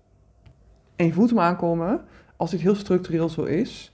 En 0.96 1.06
je 1.06 1.12
voelt 1.12 1.28
hem 1.28 1.38
aankomen, 1.38 2.04
als 2.36 2.50
dit 2.50 2.60
heel 2.60 2.74
structureel 2.74 3.28
zo 3.28 3.42
is, 3.42 3.92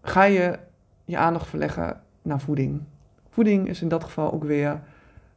ga 0.00 0.24
je 0.24 0.58
je 1.04 1.16
aandacht 1.16 1.46
verleggen 1.46 2.02
naar 2.22 2.40
voeding. 2.40 2.82
Voeding 3.28 3.68
is 3.68 3.82
in 3.82 3.88
dat 3.88 4.04
geval 4.04 4.32
ook 4.32 4.44
weer 4.44 4.82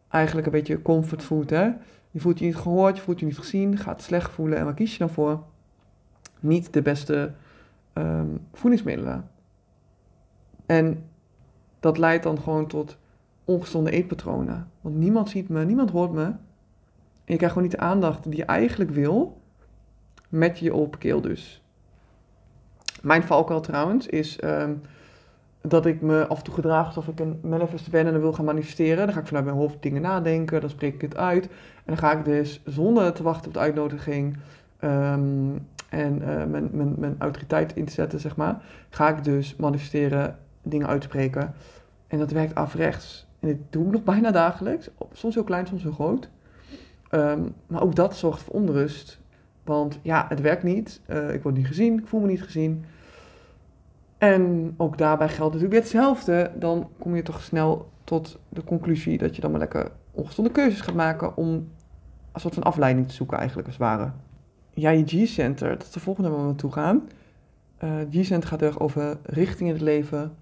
eigenlijk 0.10 0.48
een 0.48 0.54
beetje 0.54 0.82
comfortfood. 0.82 1.50
Hè? 1.50 1.63
Je 2.12 2.20
voelt 2.20 2.39
je 2.39 2.46
niet 2.46 2.56
gehoord, 2.56 2.98
je 2.98 3.04
voelt 3.04 3.20
je 3.20 3.25
niet 3.25 3.38
gezien, 3.38 3.78
gaat 3.78 4.01
slecht 4.01 4.32
voelen. 4.32 4.58
En 4.58 4.66
wat 4.66 4.74
kies 4.74 4.92
je 4.92 5.00
dan 5.00 5.10
voor? 5.10 5.44
Niet 6.39 6.74
de 6.74 6.82
beste 6.82 7.32
um, 7.94 8.39
voedingsmiddelen. 8.54 9.30
En 10.66 11.04
dat 11.80 11.98
leidt 11.98 12.24
dan 12.24 12.42
gewoon 12.42 12.68
tot 12.68 12.98
ongezonde 13.46 13.92
eetpatronen. 13.92 14.72
Want 14.82 14.96
niemand 14.96 15.30
ziet 15.30 15.50
me, 15.50 15.66
niemand 15.66 15.89
hoort 15.89 16.12
me. 16.12 16.34
En 17.30 17.36
je 17.36 17.42
krijgt 17.42 17.56
gewoon 17.58 17.70
niet 17.70 17.80
de 17.80 17.86
aandacht 17.86 18.24
die 18.24 18.38
je 18.38 18.46
eigenlijk 18.46 18.90
wil 18.90 19.42
met 20.30 20.60
je 20.60 20.74
open 20.74 21.00
keel 21.00 21.22
dus. 21.22 21.64
Mijn 23.02 23.24
valkuil 23.24 23.60
trouwens 23.62 24.08
is 24.08 24.44
um, 24.44 24.82
dat 25.62 25.86
ik 25.86 26.02
me 26.02 26.28
af 26.28 26.38
en 26.38 26.44
toe 26.44 26.54
gedraag 26.54 26.86
alsof 26.86 27.08
ik 27.08 27.20
een 27.20 27.40
manifest 27.44 27.92
ben 27.92 28.06
en 28.06 28.12
dan 28.12 28.22
wil 28.22 28.34
gaan 28.34 28.46
manifesteren. 28.46 29.06
Dan 29.06 29.14
ga 29.14 29.20
ik 29.20 29.28
vanuit 29.28 29.46
mijn 29.46 29.58
hoofd 29.58 29.82
dingen 29.82 30.02
nadenken, 30.02 30.62
dan 30.62 30.70
spreek 30.70 30.94
ik 30.94 31.02
het 31.02 31.16
uit. 31.16 31.46
En 31.46 31.84
dan 31.86 31.98
ga 31.98 32.12
ik 32.12 32.26
dus 32.26 32.62
zonder 32.66 33.14
te 33.14 33.24
wachten 33.24 33.48
op 33.48 33.54
de 33.54 33.60
uitnodiging 33.60 34.38
um, 34.84 35.68
en 35.90 36.22
uh, 36.22 36.46
mijn, 36.46 36.70
mijn, 36.72 36.94
mijn 36.98 37.16
autoriteit 37.20 37.76
in 37.76 37.86
te 37.86 37.92
zetten, 37.92 38.20
zeg 38.20 38.36
maar, 38.36 38.62
ga 38.90 39.10
ik 39.10 39.24
dus 39.24 39.56
manifesteren, 39.56 40.38
dingen 40.62 40.88
uitspreken. 40.88 41.54
En 42.08 42.20
dat 42.20 42.32
werkt 42.32 42.56
afrechts. 42.56 43.28
En 43.40 43.48
dit 43.48 43.58
doe 43.70 43.86
ik 43.86 43.92
nog 43.92 44.04
bijna 44.04 44.32
dagelijks, 44.32 44.90
soms 45.14 45.34
heel 45.34 45.44
klein, 45.44 45.68
soms 45.68 45.84
heel 45.84 45.92
groot. 45.92 46.30
Um, 47.12 47.56
maar 47.68 47.82
ook 47.82 47.96
dat 47.96 48.18
zorgt 48.18 48.42
voor 48.42 48.54
onrust. 48.54 49.20
Want 49.63 50.00
ja, 50.01 50.25
het 50.30 50.42
werkt 50.42 50.63
niet. 50.63 51.01
Uh, 51.08 51.34
ik 51.34 51.44
word 51.44 51.56
niet 51.56 51.68
gezien, 51.68 52.00
ik 52.00 52.08
voel 52.08 52.20
me 52.20 52.28
niet 52.28 52.44
gezien. 52.44 52.86
En 54.18 54.74
ook 54.78 54.98
daarbij 54.98 55.30
geldt 55.30 55.54
natuurlijk 55.54 55.82
hetzelfde. 55.82 56.51
Dan 56.56 56.89
kom 57.00 57.16
je 57.16 57.22
toch 57.22 57.42
snel 57.42 57.89
tot 58.04 58.39
de 58.50 58.63
conclusie 58.63 59.18
dat 59.18 59.36
je 59.36 59.42
dan 59.42 59.51
maar 59.51 59.60
lekker 59.60 59.92
ongezonde 60.12 60.51
keuzes 60.51 60.82
gaat 60.82 60.96
maken 60.96 61.38
om 61.38 61.48
een 62.32 62.42
soort 62.42 62.54
van 62.54 62.63
afleiding 62.63 63.08
te 63.08 63.13
zoeken 63.13 63.38
eigenlijk 63.38 63.68
als 63.68 63.78
het 63.78 63.86
ware 63.86 64.12
ja, 64.80 64.89
je 64.89 65.06
G-center, 65.06 65.70
dat 65.70 65.84
is 65.84 65.92
de 65.92 66.00
volgende 66.00 66.30
waar 66.30 66.39
we 66.39 66.46
naartoe 66.46 66.72
gaan. 66.72 67.10
Uh, 67.84 67.92
G-center 68.12 68.50
gaat 68.50 68.62
erg 68.62 68.80
over 68.80 69.18
richting 69.24 69.70
in 69.70 69.75
het 69.75 69.84
leven, 69.84 70.36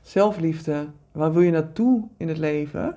zelfliefde. 0.00 0.86
Waar 1.12 1.32
wil 1.32 1.42
je 1.42 1.50
naartoe 1.50 2.08
in 2.16 2.28
het 2.28 2.38
leven? 2.38 2.96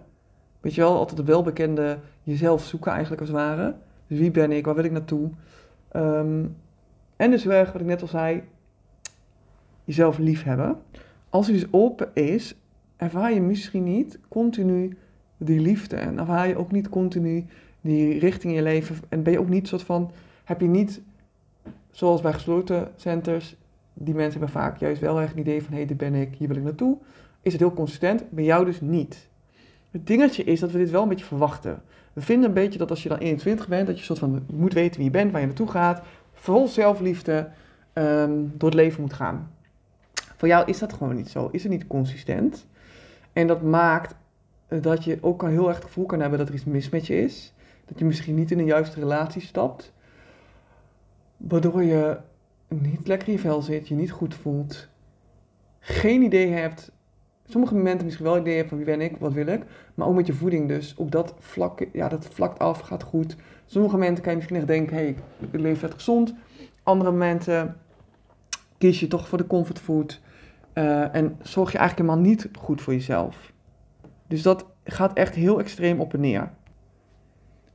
Weet 0.65 0.75
je 0.75 0.81
wel, 0.81 0.97
altijd 0.97 1.17
de 1.17 1.23
welbekende 1.23 1.97
jezelf 2.23 2.63
zoeken 2.63 2.91
eigenlijk 2.91 3.21
als 3.21 3.29
het 3.29 3.39
ware. 3.39 3.75
Dus 4.07 4.19
wie 4.19 4.31
ben 4.31 4.51
ik, 4.51 4.65
waar 4.65 4.75
wil 4.75 4.83
ik 4.83 4.91
naartoe? 4.91 5.29
Um, 5.95 6.55
en 7.15 7.31
dus 7.31 7.45
wat 7.45 7.75
ik 7.75 7.85
net 7.85 8.01
al 8.01 8.07
zei, 8.07 8.43
jezelf 9.83 10.17
lief 10.17 10.43
hebben. 10.43 10.77
Als 11.29 11.47
hij 11.47 11.55
dus 11.55 11.67
open 11.71 12.09
is, 12.13 12.55
ervaar 12.95 13.33
je 13.33 13.41
misschien 13.41 13.83
niet 13.83 14.19
continu 14.27 14.97
die 15.37 15.59
liefde. 15.59 15.95
En 15.95 16.19
ervaar 16.19 16.47
je 16.47 16.57
ook 16.57 16.71
niet 16.71 16.89
continu 16.89 17.45
die 17.81 18.19
richting 18.19 18.53
in 18.53 18.59
je 18.59 18.63
leven. 18.63 18.95
En 19.09 19.23
ben 19.23 19.33
je 19.33 19.39
ook 19.39 19.49
niet 19.49 19.67
soort 19.67 19.83
van 19.83 20.11
heb 20.43 20.61
je 20.61 20.67
niet, 20.67 21.01
zoals 21.91 22.21
bij 22.21 22.33
gesloten 22.33 22.91
centers, 22.95 23.55
die 23.93 24.13
mensen 24.13 24.39
hebben 24.39 24.61
vaak 24.61 24.77
juist 24.77 25.01
wel 25.01 25.21
echt 25.21 25.33
een 25.33 25.39
idee 25.39 25.63
van 25.63 25.71
hé, 25.71 25.77
hey, 25.77 25.87
dit 25.87 25.97
ben 25.97 26.13
ik, 26.13 26.35
hier 26.35 26.47
wil 26.47 26.57
ik 26.57 26.63
naartoe. 26.63 26.97
Is 27.41 27.51
het 27.51 27.61
heel 27.61 27.73
consistent, 27.73 28.29
bij 28.29 28.43
jou 28.43 28.65
dus 28.65 28.81
niet. 28.81 29.33
Het 29.95 30.07
dingetje 30.07 30.43
is 30.43 30.59
dat 30.59 30.71
we 30.71 30.77
dit 30.77 30.89
wel 30.89 31.01
een 31.01 31.09
beetje 31.09 31.25
verwachten. 31.25 31.81
We 32.13 32.21
vinden 32.21 32.47
een 32.47 32.53
beetje 32.53 32.79
dat 32.79 32.89
als 32.89 33.03
je 33.03 33.09
dan 33.09 33.17
21 33.17 33.67
bent, 33.67 33.87
dat 33.87 33.97
je 33.99 34.05
soort 34.05 34.19
van 34.19 34.45
moet 34.53 34.73
weten 34.73 34.95
wie 34.95 35.05
je 35.05 35.11
bent, 35.11 35.31
waar 35.31 35.41
je 35.41 35.47
naartoe 35.47 35.69
gaat, 35.69 36.01
vol 36.33 36.67
zelfliefde 36.67 37.49
um, 37.93 38.53
door 38.57 38.69
het 38.69 38.77
leven 38.77 39.01
moet 39.01 39.13
gaan. 39.13 39.51
Voor 40.35 40.47
jou 40.47 40.69
is 40.69 40.79
dat 40.79 40.93
gewoon 40.93 41.15
niet 41.15 41.29
zo, 41.29 41.49
is 41.51 41.63
het 41.63 41.71
niet 41.71 41.87
consistent. 41.87 42.65
En 43.33 43.47
dat 43.47 43.61
maakt 43.61 44.15
dat 44.67 45.03
je 45.03 45.17
ook 45.21 45.41
heel 45.41 45.67
erg 45.67 45.75
het 45.75 45.85
gevoel 45.85 46.05
kan 46.05 46.19
hebben 46.19 46.39
dat 46.39 46.47
er 46.47 46.53
iets 46.53 46.65
mis 46.65 46.89
met 46.89 47.07
je 47.07 47.21
is. 47.21 47.53
Dat 47.85 47.99
je 47.99 48.05
misschien 48.05 48.35
niet 48.35 48.51
in 48.51 48.59
een 48.59 48.65
juiste 48.65 48.99
relatie 48.99 49.41
stapt 49.41 49.93
waardoor 51.37 51.83
je 51.83 52.17
niet 52.67 53.07
lekker 53.07 53.27
in 53.27 53.33
je 53.33 53.39
vel 53.39 53.61
zit, 53.61 53.87
je 53.87 53.95
niet 53.95 54.11
goed 54.11 54.35
voelt, 54.35 54.87
geen 55.79 56.21
idee 56.21 56.51
hebt. 56.51 56.91
Sommige 57.47 57.75
momenten 57.75 58.05
misschien 58.05 58.25
wel 58.25 58.37
idee 58.37 58.65
van 58.65 58.77
wie 58.77 58.85
ben 58.85 59.01
ik, 59.01 59.17
wat 59.17 59.33
wil 59.33 59.47
ik, 59.47 59.63
maar 59.93 60.07
ook 60.07 60.15
met 60.15 60.27
je 60.27 60.33
voeding 60.33 60.67
dus. 60.67 60.93
Op 60.97 61.11
dat 61.11 61.33
vlak, 61.39 61.85
ja, 61.93 62.07
dat 62.09 62.25
vlakt 62.25 62.59
af, 62.59 62.79
gaat 62.79 63.03
goed. 63.03 63.35
Sommige 63.65 63.95
momenten 63.95 64.23
kan 64.23 64.31
je 64.31 64.37
misschien 64.37 64.57
echt 64.57 64.67
denken, 64.67 64.95
hey, 64.95 65.15
ik 65.39 65.59
leef 65.59 65.79
vet 65.79 65.93
gezond. 65.93 66.33
Andere 66.83 67.11
momenten 67.11 67.77
kies 68.77 68.99
je 68.99 69.07
toch 69.07 69.27
voor 69.27 69.37
de 69.37 69.47
comfortfood. 69.47 70.21
Uh, 70.73 71.15
en 71.15 71.37
zorg 71.41 71.71
je 71.71 71.77
eigenlijk 71.77 72.09
helemaal 72.09 72.31
niet 72.31 72.49
goed 72.59 72.81
voor 72.81 72.93
jezelf. 72.93 73.53
Dus 74.27 74.41
dat 74.41 74.65
gaat 74.83 75.13
echt 75.13 75.35
heel 75.35 75.59
extreem 75.59 75.99
op 75.99 76.13
en 76.13 76.19
neer. 76.19 76.51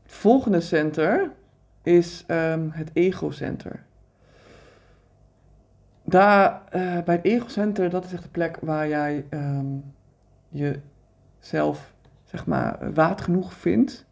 Het 0.03 0.13
volgende 0.13 0.61
center 0.61 1.33
is 1.83 2.25
um, 2.29 2.71
het 2.73 2.91
egocenter. 2.93 3.85
Daar 6.11 6.63
eh, 6.71 7.03
bij 7.03 7.15
het 7.15 7.25
egocenter, 7.25 7.91
dat 7.91 8.05
is 8.05 8.13
echt 8.13 8.23
de 8.23 8.29
plek 8.29 8.59
waar 8.61 8.89
jij 8.89 9.25
ehm, 9.29 9.67
jezelf, 10.49 11.93
zeg 12.25 12.47
maar, 12.47 12.93
waard 12.95 13.21
genoeg 13.21 13.53
vindt 13.53 14.07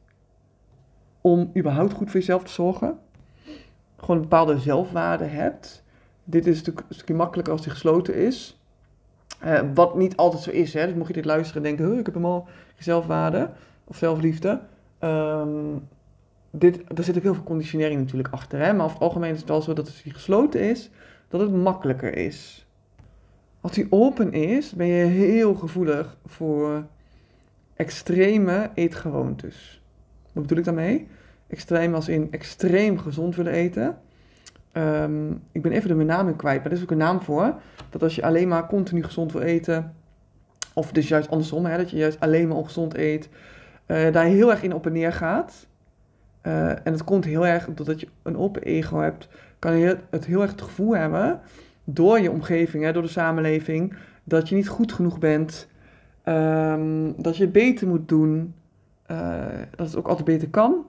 om 1.21 1.51
überhaupt 1.57 1.93
goed 1.93 2.11
voor 2.11 2.21
jezelf 2.21 2.45
te 2.45 2.53
zorgen. 2.53 2.99
Gewoon 3.97 4.17
een 4.17 4.23
bepaalde 4.23 4.59
zelfwaarde 4.59 5.25
hebt. 5.25 5.85
Dit 6.25 6.47
is 6.47 6.57
natuurlijk 6.57 6.87
een 6.89 6.95
stukje 6.95 7.15
makkelijker 7.15 7.53
als 7.53 7.63
die 7.63 7.73
gesloten 7.73 8.15
is. 8.15 8.63
Eh, 9.41 9.61
wat 9.75 9.97
niet 9.97 10.17
altijd 10.17 10.43
zo 10.43 10.51
is, 10.51 10.75
hè. 10.75 10.87
Dus 10.87 10.95
mocht 10.95 11.09
je 11.09 11.15
dit 11.15 11.25
luisteren 11.25 11.65
en 11.65 11.77
denken, 11.77 11.99
ik 11.99 12.07
heb 12.07 12.15
helemaal 12.15 12.49
zelfwaarde 12.79 13.51
of 13.85 13.97
zelfliefde. 13.97 14.61
Um, 15.01 15.89
dit, 16.51 16.99
er 16.99 17.05
zit 17.05 17.17
ook 17.17 17.23
heel 17.23 17.35
veel 17.35 17.43
conditionering 17.43 18.01
natuurlijk 18.01 18.33
achter. 18.33 18.59
Hè? 18.59 18.73
Maar 18.73 18.85
over 18.85 18.97
het 18.97 19.07
algemeen 19.07 19.33
is 19.33 19.39
het 19.39 19.49
wel 19.49 19.63
zo 19.63 19.73
dat 19.73 20.01
die 20.03 20.13
gesloten 20.13 20.61
is, 20.61 20.91
dat 21.29 21.41
het 21.41 21.53
makkelijker 21.53 22.17
is. 22.17 22.67
Als 23.61 23.73
die 23.73 23.87
open 23.91 24.33
is, 24.33 24.73
ben 24.73 24.87
je 24.87 25.05
heel 25.05 25.55
gevoelig 25.55 26.17
voor 26.27 26.87
extreme 27.77 28.71
eetgewoontes. 28.75 29.83
Wat 30.33 30.43
bedoel 30.43 30.59
ik 30.59 30.65
daarmee? 30.65 31.09
Extreem 31.47 31.95
als 31.95 32.09
in 32.09 32.29
extreem 32.31 32.99
gezond 32.99 33.37
willen 33.37 33.53
eten. 33.53 33.99
Ehm, 34.73 35.31
ik 35.53 35.63
ben 35.63 35.73
even 35.73 35.99
de 35.99 36.05
naam 36.05 36.37
kwijt, 36.37 36.63
maar 36.63 36.71
er 36.71 36.77
is 36.77 36.83
ook 36.83 36.91
een 36.91 36.97
naam 36.97 37.21
voor. 37.21 37.55
Dat 37.91 38.03
als 38.03 38.15
je 38.15 38.23
alleen 38.23 38.49
maar 38.49 38.67
continu 38.67 39.03
gezond 39.03 39.33
wil 39.33 39.43
eten, 39.43 39.95
of 40.75 40.93
dus 40.93 41.09
juist 41.09 41.31
andersom, 41.31 41.65
hè, 41.65 41.77
dat 41.77 41.91
je 41.91 41.97
juist 41.97 42.21
alleen 42.21 42.49
maar 42.49 42.57
ongezond 42.57 42.97
eet, 42.97 43.29
uh, 43.87 44.13
daar 44.13 44.25
heel 44.25 44.51
erg 44.51 44.63
in 44.63 44.75
op 44.75 44.87
en 44.87 44.93
neer 44.93 45.13
gaat. 45.13 45.67
Uh, 46.43 46.71
en 46.71 46.93
het 46.93 47.05
komt 47.05 47.25
heel 47.25 47.47
erg 47.47 47.69
doordat 47.75 48.01
je 48.01 48.09
een 48.23 48.37
open 48.37 48.63
ego 48.63 48.99
hebt, 48.99 49.29
kan 49.59 49.79
je 49.79 49.99
het 50.11 50.27
heel 50.27 50.41
erg 50.41 50.51
het 50.51 50.63
gevoel 50.63 50.97
hebben 50.97 51.41
door 51.85 52.21
je 52.21 52.31
omgeving, 52.31 52.85
hè, 52.85 52.93
door 52.93 53.03
de 53.03 53.09
samenleving, 53.09 53.95
dat 54.25 54.49
je 54.49 54.55
niet 54.55 54.69
goed 54.69 54.93
genoeg 54.93 55.19
bent, 55.19 55.69
um, 56.25 57.23
dat 57.23 57.37
je 57.37 57.43
het 57.43 57.53
beter 57.53 57.89
moet 57.89 58.09
doen, 58.09 58.55
uh, 59.11 59.45
dat 59.77 59.87
het 59.87 59.97
ook 59.97 60.09
altijd 60.09 60.27
beter 60.27 60.49
kan. 60.49 60.87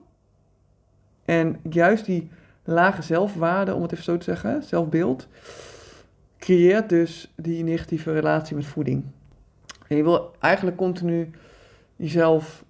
En 1.24 1.56
juist 1.70 2.04
die 2.04 2.30
lage 2.64 3.02
zelfwaarde, 3.02 3.74
om 3.74 3.82
het 3.82 3.92
even 3.92 4.04
zo 4.04 4.16
te 4.16 4.24
zeggen, 4.24 4.62
zelfbeeld, 4.62 5.28
creëert 6.38 6.88
dus 6.88 7.32
die 7.36 7.64
negatieve 7.64 8.12
relatie 8.12 8.56
met 8.56 8.66
voeding. 8.66 9.04
En 9.88 9.96
je 9.96 10.02
wil 10.02 10.30
eigenlijk 10.38 10.76
continu 10.76 11.30
jezelf 11.96 12.64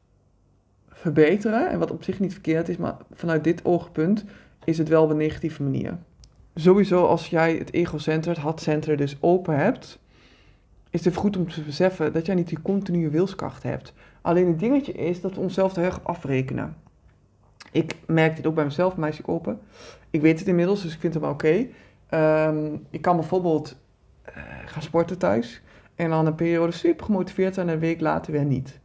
verbeteren. 0.89 1.71
En 1.71 1.79
wat 1.79 1.91
op 1.91 2.05
zich 2.05 2.21
niet 2.21 2.33
verkeerd 2.33 2.69
is, 2.69 2.77
maar 2.77 2.97
vanuit 3.13 3.45
dit 3.45 3.65
oogpunt 3.65 4.25
is 4.65 4.79
het 4.79 4.89
wel 4.89 5.03
op 5.03 5.11
een 5.11 5.17
negatieve 5.17 5.63
manier. 5.63 5.99
Sowieso 6.55 7.07
als 7.07 7.27
jij 7.27 7.55
het 7.57 7.73
ego-center, 7.73 8.31
het 8.31 8.41
had-center 8.41 8.97
dus 8.97 9.17
open 9.21 9.57
hebt, 9.57 9.99
is 10.91 11.05
het 11.05 11.17
goed 11.17 11.37
om 11.37 11.49
te 11.49 11.63
beseffen 11.63 12.13
dat 12.13 12.27
jij 12.27 12.35
niet 12.35 12.49
die 12.49 12.63
continue 12.63 13.09
wilskracht 13.09 13.63
hebt. 13.63 13.93
Alleen 14.21 14.47
het 14.47 14.59
dingetje 14.59 14.93
is 14.93 15.21
dat 15.21 15.35
we 15.35 15.41
onszelf 15.41 15.75
heel 15.75 15.85
erg 15.85 16.05
afrekenen. 16.05 16.77
Ik 17.73 17.97
merk 18.07 18.37
dit 18.37 18.47
ook 18.47 18.55
bij 18.55 18.65
mezelf, 18.65 18.97
meisje 18.97 19.23
open. 19.27 19.61
Ik 20.11 20.21
weet 20.21 20.39
het 20.39 20.49
inmiddels, 20.49 20.83
dus 20.83 20.95
ik 20.95 21.01
vind 21.01 21.15
het 21.15 21.23
wel 21.23 21.33
oké. 21.33 21.67
Ehm, 22.09 22.77
ik 22.91 23.03
kan 23.03 23.17
bijvoorbeeld 23.17 23.77
uh, 24.29 24.35
gaan 24.67 24.83
sporten 24.83 25.19
thuis 25.19 25.63
en 25.95 26.11
dan 26.11 26.27
een 26.27 26.35
periode 26.35 26.73
super 26.73 27.05
gemotiveerd 27.05 27.55
zijn 27.55 27.69
en 27.69 27.75
een 27.75 27.81
week 27.81 28.01
later 28.01 28.33
weer 28.33 28.45
niet. 28.45 28.81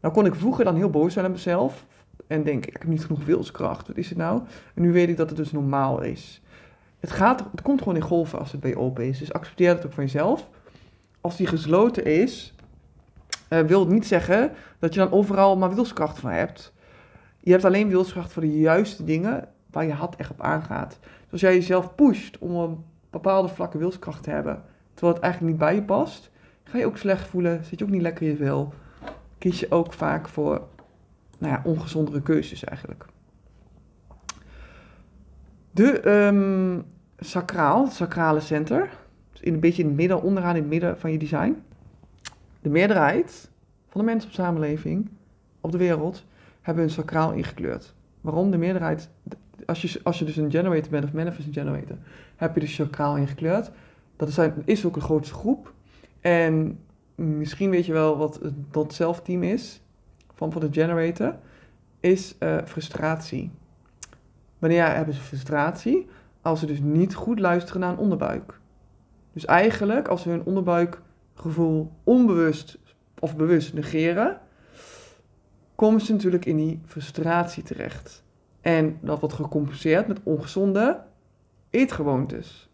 Nou 0.00 0.14
kon 0.14 0.26
ik 0.26 0.34
vroeger 0.34 0.64
dan 0.64 0.76
heel 0.76 0.90
boos 0.90 1.12
zijn 1.12 1.26
op 1.26 1.32
mezelf 1.32 1.84
en 2.26 2.42
denken, 2.42 2.68
ik 2.68 2.76
heb 2.78 2.88
niet 2.88 3.04
genoeg 3.04 3.24
wilskracht, 3.24 3.86
wat 3.86 3.96
is 3.96 4.08
het 4.08 4.18
nou? 4.18 4.42
En 4.74 4.82
nu 4.82 4.92
weet 4.92 5.08
ik 5.08 5.16
dat 5.16 5.28
het 5.28 5.38
dus 5.38 5.52
normaal 5.52 6.02
is. 6.02 6.42
Het, 7.00 7.10
gaat, 7.10 7.44
het 7.50 7.62
komt 7.62 7.78
gewoon 7.78 7.96
in 7.96 8.02
golven 8.02 8.38
als 8.38 8.52
het 8.52 8.60
bij 8.60 8.76
open 8.76 9.04
is, 9.04 9.18
dus 9.18 9.32
accepteer 9.32 9.68
het 9.68 9.86
ook 9.86 9.92
van 9.92 10.04
jezelf. 10.04 10.48
Als 11.20 11.36
die 11.36 11.46
gesloten 11.46 12.04
is, 12.04 12.54
uh, 13.48 13.60
wil 13.60 13.80
het 13.80 13.88
niet 13.88 14.06
zeggen 14.06 14.52
dat 14.78 14.94
je 14.94 15.00
dan 15.00 15.12
overal 15.12 15.56
maar 15.56 15.74
wilskracht 15.74 16.18
van 16.18 16.30
hebt. 16.30 16.72
Je 17.40 17.50
hebt 17.50 17.64
alleen 17.64 17.88
wilskracht 17.88 18.32
voor 18.32 18.42
de 18.42 18.58
juiste 18.58 19.04
dingen 19.04 19.48
waar 19.70 19.86
je 19.86 19.92
had 19.92 20.16
echt 20.16 20.30
op 20.30 20.40
aangaat. 20.40 20.98
Dus 21.00 21.32
als 21.32 21.40
jij 21.40 21.54
jezelf 21.54 21.94
pusht 21.94 22.38
om 22.38 22.54
een 22.54 22.84
bepaalde 23.10 23.48
vlakke 23.48 23.78
wilskracht 23.78 24.22
te 24.22 24.30
hebben, 24.30 24.62
terwijl 24.94 25.14
het 25.14 25.22
eigenlijk 25.22 25.52
niet 25.52 25.62
bij 25.62 25.74
je 25.74 25.82
past, 25.82 26.30
ga 26.64 26.78
je 26.78 26.86
ook 26.86 26.96
slecht 26.96 27.28
voelen, 27.28 27.64
zit 27.64 27.78
je 27.78 27.84
ook 27.84 27.90
niet 27.90 28.02
lekker 28.02 28.26
in 28.26 28.30
je 28.30 28.36
vel 28.36 28.72
kies 29.38 29.60
je 29.60 29.70
ook 29.70 29.92
vaak 29.92 30.28
voor 30.28 30.62
nou 31.38 31.52
ja, 31.52 31.62
ongezondere 31.64 32.22
keuzes 32.22 32.64
eigenlijk. 32.64 33.06
De 35.70 36.10
um, 36.10 36.84
sacraal, 37.18 37.86
sacrale 37.86 38.40
center, 38.40 38.90
dus 39.32 39.40
in 39.40 39.54
een 39.54 39.60
beetje 39.60 39.82
in 39.82 39.88
het 39.88 39.96
midden, 39.96 40.22
onderaan 40.22 40.54
in 40.54 40.60
het 40.60 40.70
midden 40.70 40.98
van 40.98 41.12
je 41.12 41.18
design. 41.18 41.62
De 42.60 42.68
meerderheid 42.68 43.50
van 43.88 44.00
de 44.00 44.06
mensen 44.06 44.28
op 44.28 44.34
samenleving, 44.34 45.08
op 45.60 45.72
de 45.72 45.78
wereld, 45.78 46.24
hebben 46.60 46.84
hun 46.84 46.92
sacraal 46.92 47.32
ingekleurd. 47.32 47.94
Waarom? 48.20 48.50
De 48.50 48.58
meerderheid, 48.58 49.10
als 49.66 49.82
je, 49.82 50.00
als 50.02 50.18
je 50.18 50.24
dus 50.24 50.36
een 50.36 50.50
generator 50.50 50.90
bent 50.90 51.04
of 51.04 51.12
manifest 51.12 51.48
generator, 51.52 51.96
heb 52.36 52.54
je 52.54 52.60
dus 52.60 52.74
sacraal 52.74 53.16
ingekleurd. 53.16 53.70
Dat 54.16 54.28
is, 54.28 54.38
is 54.64 54.84
ook 54.84 54.96
een 54.96 55.02
grootste 55.02 55.34
groep. 55.34 55.72
En 56.20 56.78
misschien 57.14 57.70
weet 57.70 57.86
je 57.86 57.92
wel 57.92 58.16
wat 58.16 58.40
het 58.72 58.94
zelfteam 58.94 59.42
is 59.42 59.80
van 60.36 60.52
voor 60.52 60.60
de 60.60 60.72
generator, 60.72 61.34
is 62.00 62.34
uh, 62.40 62.56
frustratie. 62.64 63.50
Wanneer 64.58 64.94
hebben 64.94 65.14
ze 65.14 65.20
frustratie? 65.20 66.08
Als 66.42 66.60
ze 66.60 66.66
dus 66.66 66.80
niet 66.80 67.14
goed 67.14 67.38
luisteren 67.38 67.80
naar 67.80 67.90
een 67.90 67.98
onderbuik. 67.98 68.60
Dus 69.32 69.44
eigenlijk, 69.44 70.08
als 70.08 70.22
ze 70.22 70.28
hun 70.28 70.44
onderbuikgevoel 70.44 71.92
onbewust 72.04 72.78
of 73.18 73.36
bewust 73.36 73.74
negeren, 73.74 74.40
komen 75.74 76.00
ze 76.00 76.12
natuurlijk 76.12 76.44
in 76.44 76.56
die 76.56 76.80
frustratie 76.84 77.62
terecht. 77.62 78.24
En 78.60 78.98
dat 79.00 79.20
wordt 79.20 79.34
gecompenseerd 79.34 80.06
met 80.06 80.20
ongezonde 80.22 81.00
eetgewoontes. 81.70 82.70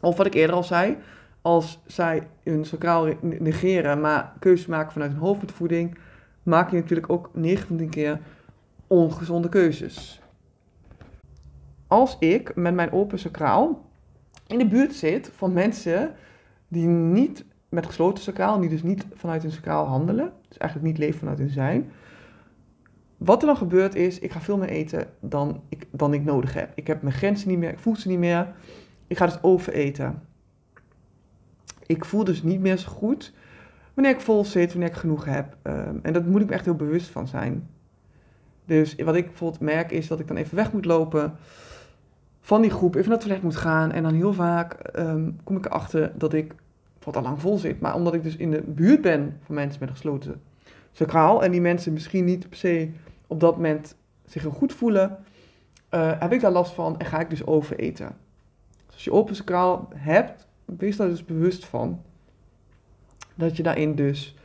Of 0.00 0.16
wat 0.16 0.26
ik 0.26 0.34
eerder 0.34 0.56
al 0.56 0.64
zei, 0.64 0.96
als 1.42 1.80
zij 1.86 2.28
hun 2.42 2.64
sacraal 2.64 3.08
negeren, 3.20 4.00
maar 4.00 4.32
keuzes 4.38 4.66
maken 4.66 4.92
vanuit 4.92 5.10
hun 5.10 5.20
hoofdvoeding, 5.20 5.98
maak 6.42 6.70
je 6.70 6.76
natuurlijk 6.76 7.10
ook 7.10 7.30
9 7.32 7.66
van 7.66 7.76
10 7.76 7.88
keer 7.88 8.20
ongezonde 8.86 9.48
keuzes. 9.48 10.20
Als 11.86 12.16
ik 12.18 12.54
met 12.54 12.74
mijn 12.74 12.92
open 12.92 13.18
sacraal 13.18 13.90
in 14.46 14.58
de 14.58 14.68
buurt 14.68 14.94
zit 14.94 15.30
van 15.34 15.52
mensen 15.52 16.14
die 16.68 16.86
niet 16.86 17.44
met 17.68 17.86
gesloten 17.86 18.22
sacraal, 18.22 18.60
die 18.60 18.70
dus 18.70 18.82
niet 18.82 19.06
vanuit 19.14 19.42
hun 19.42 19.52
sacraal 19.52 19.86
handelen, 19.86 20.32
dus 20.48 20.58
eigenlijk 20.58 20.90
niet 20.90 20.98
leven 21.00 21.18
vanuit 21.18 21.38
hun 21.38 21.50
zijn, 21.50 21.90
wat 23.16 23.40
er 23.40 23.46
dan 23.46 23.56
gebeurt 23.56 23.94
is, 23.94 24.18
ik 24.18 24.32
ga 24.32 24.40
veel 24.40 24.58
meer 24.58 24.68
eten 24.68 25.06
dan 25.20 25.62
ik, 25.68 25.86
dan 25.90 26.14
ik 26.14 26.24
nodig 26.24 26.54
heb. 26.54 26.72
Ik 26.74 26.86
heb 26.86 27.02
mijn 27.02 27.14
grenzen 27.14 27.48
niet 27.48 27.58
meer, 27.58 27.70
ik 27.70 27.78
voel 27.78 27.96
ze 27.96 28.08
niet 28.08 28.18
meer. 28.18 28.54
Ik 29.06 29.16
ga 29.16 29.26
dus 29.26 29.42
overeten 29.42 30.22
ik 31.90 32.04
voel 32.04 32.24
dus 32.24 32.42
niet 32.42 32.60
meer 32.60 32.76
zo 32.76 32.90
goed 32.90 33.32
wanneer 34.00 34.18
ik 34.18 34.24
vol 34.24 34.44
zit, 34.44 34.72
wanneer 34.72 34.88
ik 34.88 34.96
genoeg 34.96 35.24
heb. 35.24 35.56
Um, 35.62 36.00
en 36.02 36.12
dat 36.12 36.26
moet 36.26 36.40
ik 36.40 36.46
me 36.46 36.52
echt 36.52 36.64
heel 36.64 36.74
bewust 36.74 37.08
van 37.08 37.28
zijn. 37.28 37.68
Dus 38.64 38.94
wat 38.94 39.14
ik 39.14 39.26
bijvoorbeeld 39.26 39.60
merk 39.60 39.90
is 39.90 40.06
dat 40.06 40.20
ik 40.20 40.28
dan 40.28 40.36
even 40.36 40.56
weg 40.56 40.72
moet 40.72 40.84
lopen 40.84 41.36
van 42.40 42.62
die 42.62 42.70
groep, 42.70 42.94
even 42.94 43.08
naar 43.08 43.18
het 43.18 43.26
toilet 43.26 43.44
moet 43.44 43.56
gaan. 43.56 43.92
En 43.92 44.02
dan 44.02 44.14
heel 44.14 44.32
vaak 44.32 44.96
um, 44.98 45.38
kom 45.44 45.56
ik 45.56 45.64
erachter 45.64 46.12
dat 46.18 46.32
ik 46.32 46.54
wat 47.02 47.16
al 47.16 47.22
lang 47.22 47.40
vol 47.40 47.58
zit. 47.58 47.80
Maar 47.80 47.94
omdat 47.94 48.14
ik 48.14 48.22
dus 48.22 48.36
in 48.36 48.50
de 48.50 48.62
buurt 48.66 49.00
ben 49.00 49.38
van 49.42 49.54
mensen 49.54 49.80
met 49.80 49.88
een 49.88 49.94
gesloten 49.94 50.40
sacraal 50.92 51.42
en 51.42 51.50
die 51.50 51.60
mensen 51.60 51.92
misschien 51.92 52.24
niet 52.24 52.48
per 52.48 52.58
se 52.58 52.90
op 53.26 53.40
dat 53.40 53.56
moment 53.56 53.96
zich 54.24 54.42
heel 54.42 54.50
goed 54.50 54.72
voelen, 54.72 55.18
uh, 55.94 56.20
heb 56.20 56.32
ik 56.32 56.40
daar 56.40 56.50
last 56.50 56.72
van 56.72 56.98
en 56.98 57.06
ga 57.06 57.20
ik 57.20 57.30
dus 57.30 57.46
overeten. 57.46 58.16
Dus 58.86 58.94
als 58.94 59.04
je 59.04 59.12
open 59.12 59.36
sacraal 59.36 59.88
hebt, 59.94 60.46
wees 60.64 60.96
daar 60.96 61.08
dus 61.08 61.24
bewust 61.24 61.64
van. 61.66 62.02
Dat 63.40 63.56
je 63.56 63.62
daarin 63.62 63.94
dus, 63.94 64.36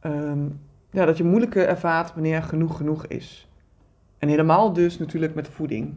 ehm, 0.00 0.46
ja, 0.90 1.04
dat 1.04 1.16
je 1.16 1.24
moeilijker 1.24 1.66
ervaart 1.66 2.14
wanneer 2.14 2.42
genoeg 2.42 2.76
genoeg 2.76 3.06
is. 3.06 3.48
En 4.18 4.28
helemaal 4.28 4.72
dus 4.72 4.98
natuurlijk 4.98 5.34
met 5.34 5.48
voeding. 5.48 5.94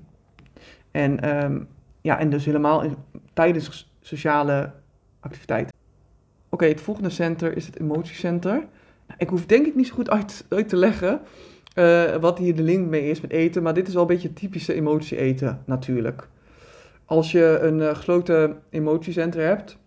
En, 0.91 1.43
um, 1.43 1.67
ja, 2.01 2.19
en 2.19 2.29
dus 2.29 2.45
helemaal 2.45 2.83
tijdens 3.33 3.93
sociale 4.01 4.71
activiteiten. 5.19 5.73
Oké, 6.49 6.65
het 6.65 6.81
volgende 6.81 7.09
center 7.09 7.55
is 7.55 7.65
het 7.65 7.79
emotiecenter. 7.79 8.53
Nou, 9.07 9.17
ik 9.17 9.29
hoef 9.29 9.45
denk 9.45 9.65
ik 9.65 9.75
niet 9.75 9.87
zo 9.87 9.93
goed 9.93 10.09
uit, 10.09 10.45
uit 10.49 10.69
te 10.69 10.75
leggen 10.75 11.21
uh, 11.75 12.15
wat 12.15 12.37
hier 12.37 12.55
de 12.55 12.61
link 12.61 12.89
mee 12.89 13.09
is 13.09 13.21
met 13.21 13.31
eten, 13.31 13.63
maar 13.63 13.73
dit 13.73 13.87
is 13.87 13.93
wel 13.93 14.01
een 14.01 14.07
beetje 14.07 14.33
typische 14.33 14.73
emotie 14.73 15.17
eten 15.17 15.61
natuurlijk. 15.65 16.27
Als 17.05 17.31
je 17.31 17.59
een 17.61 17.79
uh, 17.79 17.95
gesloten 17.95 18.59
emotiecenter 18.69 19.45
hebt, 19.45 19.77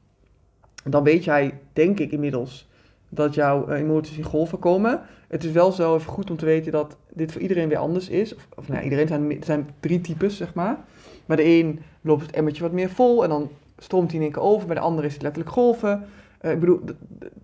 dan 0.91 1.03
weet 1.03 1.25
jij, 1.25 1.59
denk 1.73 2.01
ik 2.01 2.13
inmiddels, 2.13 2.69
dat 3.09 3.35
jouw 3.35 3.69
uh, 3.69 3.79
emoties 3.79 4.17
in 4.17 4.25
golven 4.25 4.59
komen. 4.59 5.01
Het 5.29 5.45
is 5.45 5.53
wel 5.53 5.73
zo 5.73 5.95
even 5.95 6.13
goed 6.13 6.31
om 6.31 6.37
te 6.37 6.45
weten 6.45 6.73
dat 6.73 6.97
dit 7.13 7.33
voor 7.33 7.41
iedereen 7.41 7.69
weer 7.69 7.79
anders 7.79 8.09
is. 8.09 8.35
Of, 8.35 8.49
of 8.57 8.69
nou, 8.69 8.83
iedereen 8.83 9.09
zijn, 9.09 9.37
zijn 9.45 9.71
drie 9.81 10.01
types, 10.01 10.37
zeg 10.37 10.55
maar. 10.55 10.79
Maar 11.27 11.37
de 11.37 11.45
een 11.45 11.81
loopt 12.01 12.23
het 12.23 12.37
emmertje 12.37 12.63
wat 12.63 12.73
meer 12.73 12.91
vol 12.91 13.23
en 13.23 13.29
dan 13.29 13.51
stroomt 13.79 14.07
hij 14.07 14.17
in 14.17 14.23
één 14.25 14.33
keer 14.33 14.43
over, 14.43 14.67
bij 14.67 14.77
de 14.77 14.83
andere 14.83 15.07
is 15.07 15.13
het 15.13 15.23
letterlijk 15.23 15.53
golven. 15.53 16.07
Eh, 16.41 16.51
ik 16.53 16.61
bedoel, 16.61 16.81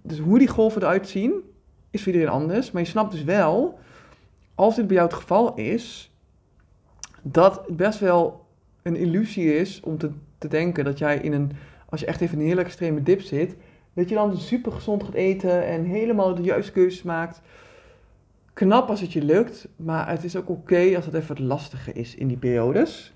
dus 0.03 0.18
hoe 0.18 0.38
die 0.38 0.48
golven 0.48 0.83
eruit 0.83 1.09
zien, 1.09 1.33
is 1.90 2.03
voor 2.03 2.12
iedereen 2.12 2.35
anders. 2.35 2.70
Maar 2.70 2.83
je 2.83 2.88
snapt 2.88 3.12
dus 3.12 3.24
wel, 3.24 3.79
als 4.55 4.76
dit 4.76 4.87
bij 4.87 4.96
jou 4.96 5.09
het 5.09 5.18
geval 5.18 5.55
is, 5.55 6.14
dat 7.22 7.62
het 7.66 7.76
best 7.76 7.98
wel 7.98 8.46
een 8.83 8.96
illusie 8.96 9.55
is 9.55 9.81
om 9.81 9.98
te, 9.98 10.11
te 10.38 10.48
denken 10.48 10.85
dat 10.85 10.98
jij 10.98 11.18
in 11.18 11.33
een, 11.33 11.53
als 11.90 12.00
je 12.00 12.07
echt 12.07 12.20
even 12.20 12.35
in 12.35 12.40
een 12.40 12.48
hele 12.48 12.61
extreme 12.61 13.03
dip 13.03 13.20
zit, 13.20 13.57
dat 13.92 14.09
je 14.09 14.14
dan 14.14 14.37
super 14.37 14.72
gezond 14.72 15.05
gaat 15.05 15.14
eten 15.14 15.66
en 15.66 15.85
helemaal 15.85 16.35
de 16.35 16.42
juiste 16.42 16.72
keuzes 16.72 17.03
maakt. 17.03 17.40
Knap 18.53 18.88
als 18.88 19.00
het 19.00 19.12
je 19.12 19.22
lukt, 19.24 19.68
maar 19.76 20.09
het 20.09 20.24
is 20.24 20.37
ook 20.37 20.48
oké 20.48 20.96
als 20.96 21.05
het 21.05 21.14
even 21.14 21.29
wat 21.29 21.38
lastiger 21.38 21.96
is 21.96 22.14
in 22.14 22.29
die 22.29 22.37
periodes. 22.37 23.14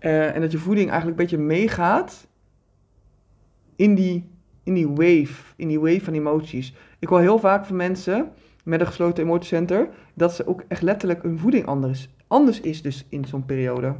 Uh, 0.00 0.34
en 0.34 0.40
dat 0.40 0.52
je 0.52 0.58
voeding 0.58 0.90
eigenlijk 0.90 1.20
een 1.20 1.26
beetje 1.26 1.44
meegaat 1.44 2.26
in 3.76 3.94
die, 3.94 4.28
in 4.62 4.74
die 4.74 4.88
wave, 4.88 5.54
in 5.56 5.68
die 5.68 5.80
wave 5.80 6.00
van 6.00 6.14
emoties. 6.14 6.74
Ik 6.98 7.08
hoor 7.08 7.20
heel 7.20 7.38
vaak 7.38 7.64
van 7.64 7.76
mensen 7.76 8.32
met 8.64 8.80
een 8.80 8.86
gesloten 8.86 9.24
emotiecenter 9.24 9.88
dat 10.14 10.34
ze 10.34 10.46
ook 10.46 10.64
echt 10.68 10.82
letterlijk 10.82 11.22
hun 11.22 11.38
voeding 11.38 11.66
anders, 11.66 12.08
anders 12.26 12.60
is 12.60 12.82
dus 12.82 13.04
in 13.08 13.24
zo'n 13.24 13.44
periode. 13.44 13.94